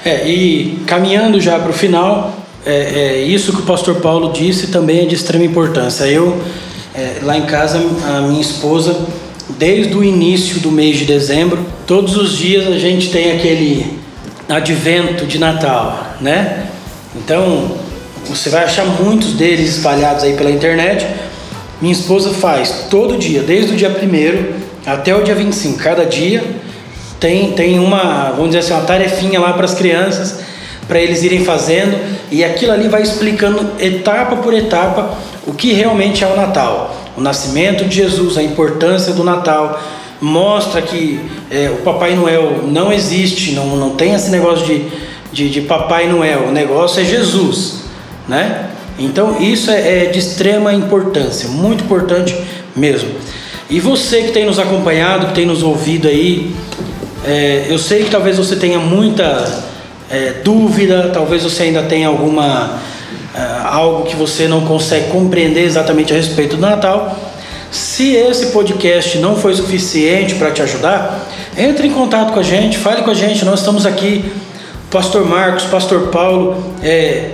É, 0.04 0.28
e 0.28 0.82
caminhando 0.86 1.40
já 1.40 1.58
para 1.58 1.70
o 1.70 1.72
final, 1.72 2.43
é, 2.66 2.72
é, 2.72 3.22
isso 3.22 3.52
que 3.52 3.60
o 3.60 3.64
pastor 3.64 3.96
Paulo 3.96 4.32
disse 4.32 4.68
também 4.68 5.02
é 5.02 5.04
de 5.06 5.14
extrema 5.14 5.44
importância. 5.44 6.04
Eu, 6.04 6.40
é, 6.94 7.18
lá 7.22 7.36
em 7.36 7.44
casa, 7.46 7.78
a 8.06 8.22
minha 8.22 8.40
esposa, 8.40 8.96
desde 9.58 9.94
o 9.94 10.02
início 10.02 10.60
do 10.60 10.70
mês 10.70 10.96
de 10.96 11.04
dezembro, 11.04 11.64
todos 11.86 12.16
os 12.16 12.36
dias 12.36 12.66
a 12.66 12.78
gente 12.78 13.10
tem 13.10 13.32
aquele 13.32 13.98
advento 14.48 15.26
de 15.26 15.38
Natal, 15.38 16.16
né? 16.20 16.66
Então, 17.14 17.76
você 18.26 18.48
vai 18.48 18.64
achar 18.64 18.86
muitos 18.86 19.34
deles 19.34 19.76
espalhados 19.76 20.24
aí 20.24 20.34
pela 20.34 20.50
internet. 20.50 21.06
Minha 21.82 21.92
esposa 21.92 22.30
faz 22.30 22.86
todo 22.88 23.18
dia, 23.18 23.42
desde 23.42 23.74
o 23.74 23.76
dia 23.76 23.90
1 23.90 24.90
até 24.90 25.14
o 25.14 25.22
dia 25.22 25.34
25, 25.34 25.78
cada 25.78 26.04
dia 26.04 26.42
tem, 27.20 27.52
tem 27.52 27.78
uma, 27.78 28.30
vamos 28.30 28.48
dizer 28.48 28.58
assim, 28.58 28.72
uma 28.72 28.82
tarefinha 28.82 29.40
lá 29.40 29.52
para 29.52 29.64
as 29.64 29.74
crianças 29.74 30.40
para 30.86 31.00
eles 31.00 31.22
irem 31.22 31.44
fazendo, 31.44 31.96
e 32.30 32.44
aquilo 32.44 32.72
ali 32.72 32.88
vai 32.88 33.02
explicando 33.02 33.72
etapa 33.78 34.36
por 34.36 34.52
etapa 34.52 35.16
o 35.46 35.52
que 35.52 35.72
realmente 35.72 36.24
é 36.24 36.26
o 36.26 36.36
Natal. 36.36 36.96
O 37.16 37.20
nascimento 37.20 37.84
de 37.84 37.96
Jesus, 37.96 38.36
a 38.36 38.42
importância 38.42 39.12
do 39.12 39.22
Natal, 39.22 39.80
mostra 40.20 40.80
que 40.82 41.20
é, 41.50 41.70
o 41.70 41.82
Papai 41.82 42.14
Noel 42.14 42.64
não 42.66 42.92
existe, 42.92 43.52
não, 43.52 43.76
não 43.76 43.90
tem 43.90 44.14
esse 44.14 44.30
negócio 44.30 44.64
de, 44.66 44.86
de, 45.32 45.50
de 45.50 45.60
Papai 45.62 46.08
Noel, 46.08 46.46
o 46.48 46.50
negócio 46.50 47.00
é 47.00 47.04
Jesus, 47.04 47.84
né? 48.26 48.70
Então 48.98 49.40
isso 49.40 49.70
é, 49.70 50.04
é 50.04 50.06
de 50.06 50.18
extrema 50.18 50.72
importância, 50.72 51.48
muito 51.48 51.84
importante 51.84 52.34
mesmo. 52.74 53.10
E 53.68 53.80
você 53.80 54.22
que 54.22 54.32
tem 54.32 54.44
nos 54.44 54.58
acompanhado, 54.58 55.28
que 55.28 55.34
tem 55.34 55.46
nos 55.46 55.62
ouvido 55.62 56.06
aí, 56.06 56.54
é, 57.26 57.66
eu 57.68 57.78
sei 57.78 58.04
que 58.04 58.10
talvez 58.10 58.36
você 58.36 58.56
tenha 58.56 58.78
muita 58.78 59.64
é, 60.10 60.34
dúvida, 60.44 61.10
talvez 61.12 61.42
você 61.42 61.64
ainda 61.64 61.82
tenha 61.82 62.08
alguma 62.08 62.78
é, 63.34 63.40
algo 63.64 64.04
que 64.04 64.14
você 64.14 64.46
não 64.46 64.60
consegue 64.62 65.10
compreender 65.10 65.64
exatamente 65.64 66.12
a 66.12 66.16
respeito 66.16 66.56
do 66.56 66.62
Natal. 66.62 67.18
Se 67.70 68.14
esse 68.14 68.46
podcast 68.46 69.18
não 69.18 69.34
foi 69.34 69.54
suficiente 69.54 70.36
para 70.36 70.52
te 70.52 70.62
ajudar, 70.62 71.28
entre 71.58 71.88
em 71.88 71.90
contato 71.90 72.32
com 72.32 72.38
a 72.38 72.42
gente, 72.42 72.78
fale 72.78 73.02
com 73.02 73.10
a 73.10 73.14
gente. 73.14 73.44
Nós 73.44 73.58
estamos 73.58 73.84
aqui, 73.84 74.24
Pastor 74.90 75.26
Marcos, 75.28 75.64
Pastor 75.64 76.08
Paulo, 76.08 76.72
é, 76.80 77.32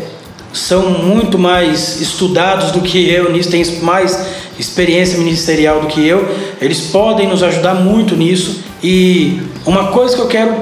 são 0.52 0.88
muito 0.90 1.38
mais 1.38 2.00
estudados 2.00 2.70
do 2.72 2.80
que 2.80 3.10
eu 3.10 3.30
nisso, 3.30 3.50
têm 3.50 3.64
mais 3.82 4.18
experiência 4.58 5.18
ministerial 5.18 5.80
do 5.80 5.86
que 5.86 6.06
eu. 6.06 6.26
Eles 6.60 6.80
podem 6.80 7.28
nos 7.28 7.42
ajudar 7.42 7.74
muito 7.74 8.16
nisso. 8.16 8.60
E 8.82 9.42
uma 9.66 9.88
coisa 9.88 10.16
que 10.16 10.22
eu 10.22 10.28
quero 10.28 10.54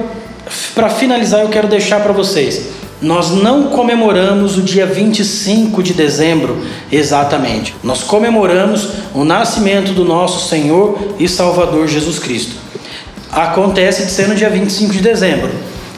para 0.73 0.89
finalizar, 0.89 1.41
eu 1.41 1.49
quero 1.49 1.67
deixar 1.67 2.01
para 2.01 2.13
vocês. 2.13 2.67
Nós 3.01 3.31
não 3.31 3.67
comemoramos 3.67 4.57
o 4.57 4.61
dia 4.61 4.85
25 4.85 5.81
de 5.81 5.93
dezembro 5.93 6.57
exatamente. 6.91 7.73
Nós 7.81 8.03
comemoramos 8.03 8.89
o 9.13 9.23
nascimento 9.23 9.93
do 9.93 10.03
nosso 10.03 10.49
Senhor 10.49 11.15
e 11.17 11.27
Salvador 11.27 11.87
Jesus 11.87 12.19
Cristo. 12.19 12.55
Acontece 13.31 14.05
de 14.05 14.11
ser 14.11 14.27
no 14.27 14.35
dia 14.35 14.49
25 14.49 14.91
de 14.91 14.99
dezembro. 14.99 15.49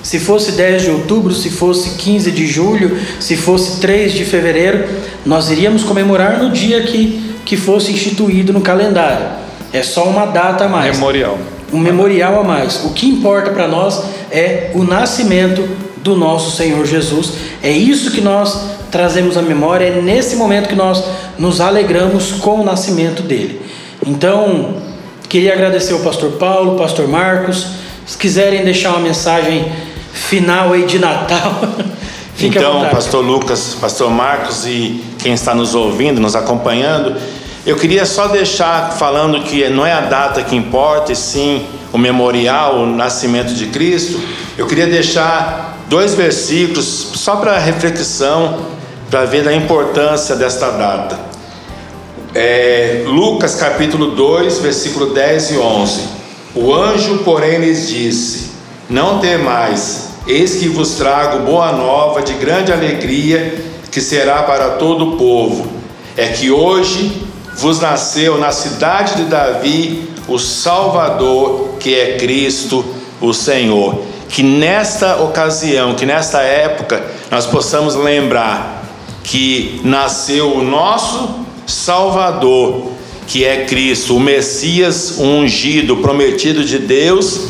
Se 0.03 0.19
fosse 0.19 0.53
10 0.53 0.83
de 0.83 0.89
outubro, 0.91 1.33
se 1.33 1.49
fosse 1.49 1.91
15 1.91 2.31
de 2.31 2.45
julho, 2.47 2.97
se 3.19 3.35
fosse 3.35 3.79
3 3.79 4.13
de 4.13 4.25
fevereiro, 4.25 4.87
nós 5.25 5.49
iríamos 5.49 5.83
comemorar 5.83 6.41
no 6.41 6.51
dia 6.51 6.81
que, 6.83 7.35
que 7.45 7.55
fosse 7.55 7.91
instituído 7.91 8.51
no 8.51 8.61
calendário. 8.61 9.25
É 9.71 9.81
só 9.81 10.03
uma 10.05 10.25
data 10.25 10.65
a 10.65 10.67
mais. 10.67 10.95
Memorial. 10.97 11.37
Um 11.71 11.79
memorial 11.79 12.39
a 12.39 12.43
mais. 12.43 12.83
O 12.85 12.91
que 12.91 13.07
importa 13.07 13.51
para 13.51 13.67
nós 13.67 14.03
é 14.31 14.71
o 14.73 14.83
nascimento 14.83 15.67
do 15.97 16.15
nosso 16.15 16.55
Senhor 16.55 16.85
Jesus. 16.85 17.33
É 17.61 17.71
isso 17.71 18.11
que 18.11 18.21
nós 18.21 18.71
trazemos 18.89 19.37
à 19.37 19.41
memória, 19.41 19.85
é 19.85 20.01
nesse 20.01 20.35
momento 20.35 20.67
que 20.67 20.75
nós 20.75 21.03
nos 21.37 21.61
alegramos 21.61 22.33
com 22.33 22.61
o 22.61 22.63
nascimento 22.63 23.21
dele. 23.21 23.61
Então, 24.05 24.75
queria 25.29 25.53
agradecer 25.53 25.93
ao 25.93 25.99
pastor 25.99 26.33
Paulo, 26.33 26.77
pastor 26.77 27.07
Marcos. 27.07 27.67
Se 28.05 28.17
quiserem 28.17 28.63
deixar 28.63 28.89
uma 28.91 28.99
mensagem 28.99 29.71
final 30.11 30.73
aí 30.73 30.85
de 30.85 30.99
Natal. 30.99 31.61
Fique 32.35 32.57
então, 32.57 32.89
pastor 32.89 33.23
Lucas, 33.23 33.77
pastor 33.79 34.09
Marcos 34.09 34.65
e 34.65 35.03
quem 35.19 35.33
está 35.33 35.53
nos 35.53 35.75
ouvindo, 35.75 36.19
nos 36.19 36.35
acompanhando, 36.35 37.15
eu 37.63 37.75
queria 37.75 38.05
só 38.07 38.27
deixar 38.27 38.91
falando 38.93 39.43
que 39.43 39.69
não 39.69 39.85
é 39.85 39.93
a 39.93 40.01
data 40.01 40.41
que 40.41 40.55
importa, 40.55 41.11
e 41.11 41.15
sim 41.15 41.67
o 41.93 41.97
memorial, 41.97 42.79
o 42.79 42.87
nascimento 42.87 43.53
de 43.53 43.67
Cristo. 43.67 44.19
Eu 44.57 44.65
queria 44.65 44.87
deixar 44.87 45.77
dois 45.87 46.15
versículos 46.15 46.85
só 46.85 47.35
para 47.35 47.59
reflexão, 47.59 48.65
para 49.11 49.25
ver 49.25 49.47
a 49.47 49.53
importância 49.53 50.35
desta 50.35 50.71
data. 50.71 51.19
É, 52.33 53.03
Lucas 53.05 53.55
capítulo 53.55 54.15
2, 54.15 54.59
versículo 54.59 55.13
10 55.13 55.51
e 55.51 55.57
11. 55.57 56.01
O 56.55 56.73
anjo, 56.73 57.19
porém, 57.19 57.59
lhes 57.59 57.89
disse: 57.89 58.53
Não 58.89 59.19
temais, 59.19 60.09
eis 60.25 60.55
que 60.55 60.67
vos 60.67 60.95
trago 60.95 61.45
boa 61.45 61.71
nova 61.73 62.23
de 62.23 62.33
grande 62.33 62.71
alegria, 62.71 63.63
que 63.91 64.01
será 64.01 64.41
para 64.43 64.71
todo 64.71 65.09
o 65.13 65.17
povo. 65.17 65.67
É 66.17 66.29
que 66.29 66.49
hoje 66.49 67.30
vos 67.55 67.79
nasceu 67.79 68.37
na 68.37 68.51
cidade 68.51 69.15
de 69.15 69.23
Davi 69.25 70.09
o 70.27 70.39
Salvador, 70.39 71.75
que 71.79 71.93
é 71.93 72.17
Cristo, 72.17 72.85
o 73.19 73.33
Senhor. 73.33 74.03
Que 74.29 74.41
nesta 74.43 75.21
ocasião, 75.21 75.95
que 75.95 76.05
nesta 76.05 76.41
época, 76.41 77.03
nós 77.29 77.45
possamos 77.45 77.95
lembrar 77.95 78.83
que 79.23 79.81
nasceu 79.83 80.55
o 80.55 80.63
nosso 80.63 81.41
Salvador, 81.67 82.91
que 83.27 83.45
é 83.45 83.65
Cristo, 83.65 84.15
o 84.15 84.19
Messias 84.19 85.19
ungido, 85.19 85.97
prometido 85.97 86.63
de 86.63 86.79
Deus, 86.79 87.47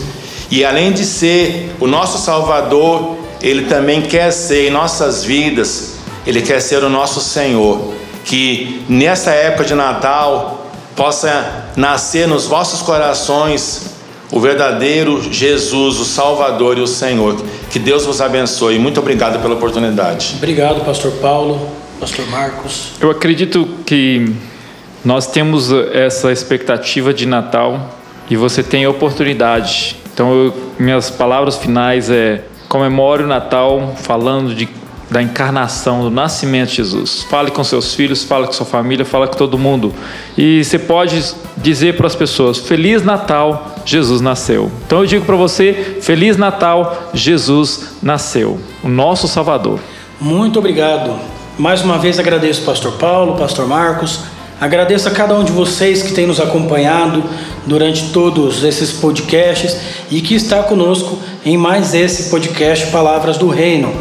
e 0.50 0.66
além 0.66 0.92
de 0.92 1.06
ser 1.06 1.72
o 1.80 1.88
nosso 1.88 2.18
Salvador, 2.18 3.18
ele 3.42 3.66
também 3.66 4.02
quer 4.02 4.32
ser 4.32 4.68
em 4.68 4.72
nossas 4.72 5.24
vidas, 5.24 5.96
ele 6.26 6.42
quer 6.42 6.62
ser 6.62 6.84
o 6.84 6.90
nosso 6.90 7.22
Senhor 7.22 8.01
que 8.26 8.84
nesta 8.88 9.32
época 9.32 9.66
de 9.66 9.74
Natal 9.74 10.72
possa 10.96 11.66
nascer 11.76 12.28
nos 12.28 12.46
vossos 12.46 12.82
corações 12.82 13.92
o 14.32 14.40
verdadeiro 14.40 15.22
Jesus, 15.32 16.00
o 16.00 16.06
Salvador 16.06 16.78
e 16.78 16.82
o 16.82 16.88
Senhor. 16.88 17.44
Que 17.70 17.78
Deus 17.78 18.06
vos 18.06 18.22
abençoe. 18.22 18.80
Muito 18.80 19.00
obrigado 19.00 19.42
pela 19.42 19.56
oportunidade. 19.56 20.36
Obrigado, 20.38 20.86
Pastor 20.86 21.12
Paulo, 21.14 21.70
Pastor 22.00 22.26
Marcos. 22.28 22.94
Eu 23.00 23.12
acredito 23.12 23.68
que 23.86 24.34
nós 25.04 25.28
temos 25.28 25.72
essa 25.94 26.32
expectativa 26.32 27.14
de 27.14 27.26
Natal 27.26 27.98
e 28.30 28.38
você 28.38 28.64
tem 28.64 28.86
a 28.86 28.90
oportunidade. 28.90 29.98
Então, 30.14 30.32
eu, 30.34 30.54
minhas 30.80 31.10
palavras 31.10 31.58
finais 31.58 32.10
é 32.10 32.44
comemore 32.70 33.24
o 33.24 33.28
Natal 33.28 33.96
falando 33.98 34.56
de 34.56 34.66
da 35.12 35.22
encarnação, 35.22 36.04
do 36.04 36.10
nascimento 36.10 36.70
de 36.70 36.78
Jesus. 36.78 37.24
Fale 37.30 37.52
com 37.52 37.62
seus 37.66 37.94
filhos, 37.94 38.24
fale 38.24 38.48
com 38.48 38.54
sua 38.54 38.66
família, 38.66 39.04
fale 39.04 39.28
com 39.28 39.36
todo 39.36 39.58
mundo. 39.60 39.94
E 40.38 40.64
você 40.64 40.80
pode 40.80 41.22
dizer 41.58 41.98
para 41.98 42.08
as 42.08 42.16
pessoas: 42.16 42.58
Feliz 42.58 43.04
Natal, 43.04 43.76
Jesus 43.86 44.22
nasceu. 44.22 44.72
Então 44.86 45.00
eu 45.00 45.06
digo 45.06 45.26
para 45.26 45.36
você: 45.36 45.98
Feliz 46.02 46.38
Natal, 46.38 47.10
Jesus 47.14 47.96
nasceu, 48.02 48.58
o 48.82 48.88
nosso 48.88 49.28
Salvador. 49.28 49.82
Muito 50.20 50.60
obrigado. 50.60 51.20
Mais 51.60 51.82
uma 51.82 51.98
vez 51.98 52.18
agradeço 52.18 52.62
Pastor 52.62 52.94
Paulo, 52.94 53.36
Pastor 53.36 53.68
Marcos. 53.68 54.22
Agradeço 54.62 55.10
a 55.10 55.12
cada 55.12 55.36
um 55.36 55.44
de 55.44 55.52
vocês 55.52 56.04
que 56.04 56.14
tem 56.14 56.26
nos 56.26 56.40
acompanhado 56.40 57.24
durante 57.66 58.12
todos 58.12 58.64
esses 58.64 58.92
podcasts 58.94 59.76
e 60.10 60.22
que 60.22 60.36
está 60.36 60.64
conosco 60.64 61.18
em 61.44 61.58
mais 61.58 61.94
esse 61.94 62.30
podcast 62.30 62.88
Palavras 62.92 63.38
do 63.38 63.50
Reino. 63.50 63.92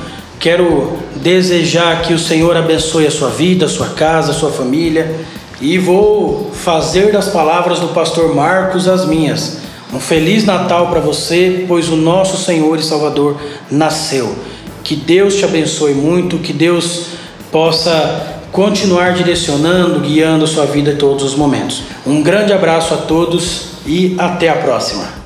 Quero 0.41 0.97
desejar 1.17 2.01
que 2.01 2.15
o 2.15 2.19
Senhor 2.19 2.57
abençoe 2.57 3.07
a 3.07 3.11
sua 3.11 3.29
vida, 3.29 3.67
a 3.67 3.69
sua 3.69 3.89
casa, 3.89 4.33
a 4.33 4.35
sua 4.35 4.51
família 4.51 5.21
e 5.61 5.77
vou 5.77 6.51
fazer 6.55 7.13
das 7.13 7.29
palavras 7.29 7.79
do 7.79 7.89
pastor 7.89 8.35
Marcos 8.35 8.89
as 8.89 9.05
minhas. 9.05 9.59
Um 9.93 10.01
feliz 10.01 10.47
Natal 10.47 10.89
para 10.89 10.99
você, 11.01 11.67
pois 11.69 11.91
o 11.91 11.97
nosso 11.97 12.43
Senhor 12.43 12.79
e 12.79 12.83
Salvador 12.83 13.39
nasceu. 13.71 14.35
Que 14.83 14.97
Deus 14.97 15.35
te 15.35 15.45
abençoe 15.45 15.93
muito, 15.93 16.39
que 16.39 16.55
Deus 16.55 17.09
possa 17.53 18.39
continuar 18.51 19.13
direcionando, 19.13 20.01
guiando 20.01 20.45
a 20.45 20.49
sua 20.49 20.65
vida 20.65 20.93
em 20.93 20.97
todos 20.97 21.23
os 21.23 21.35
momentos. 21.35 21.83
Um 22.07 22.23
grande 22.23 22.55
abraço 22.55 22.95
a 22.95 22.97
todos 22.97 23.73
e 23.85 24.15
até 24.19 24.49
a 24.49 24.57
próxima. 24.57 25.20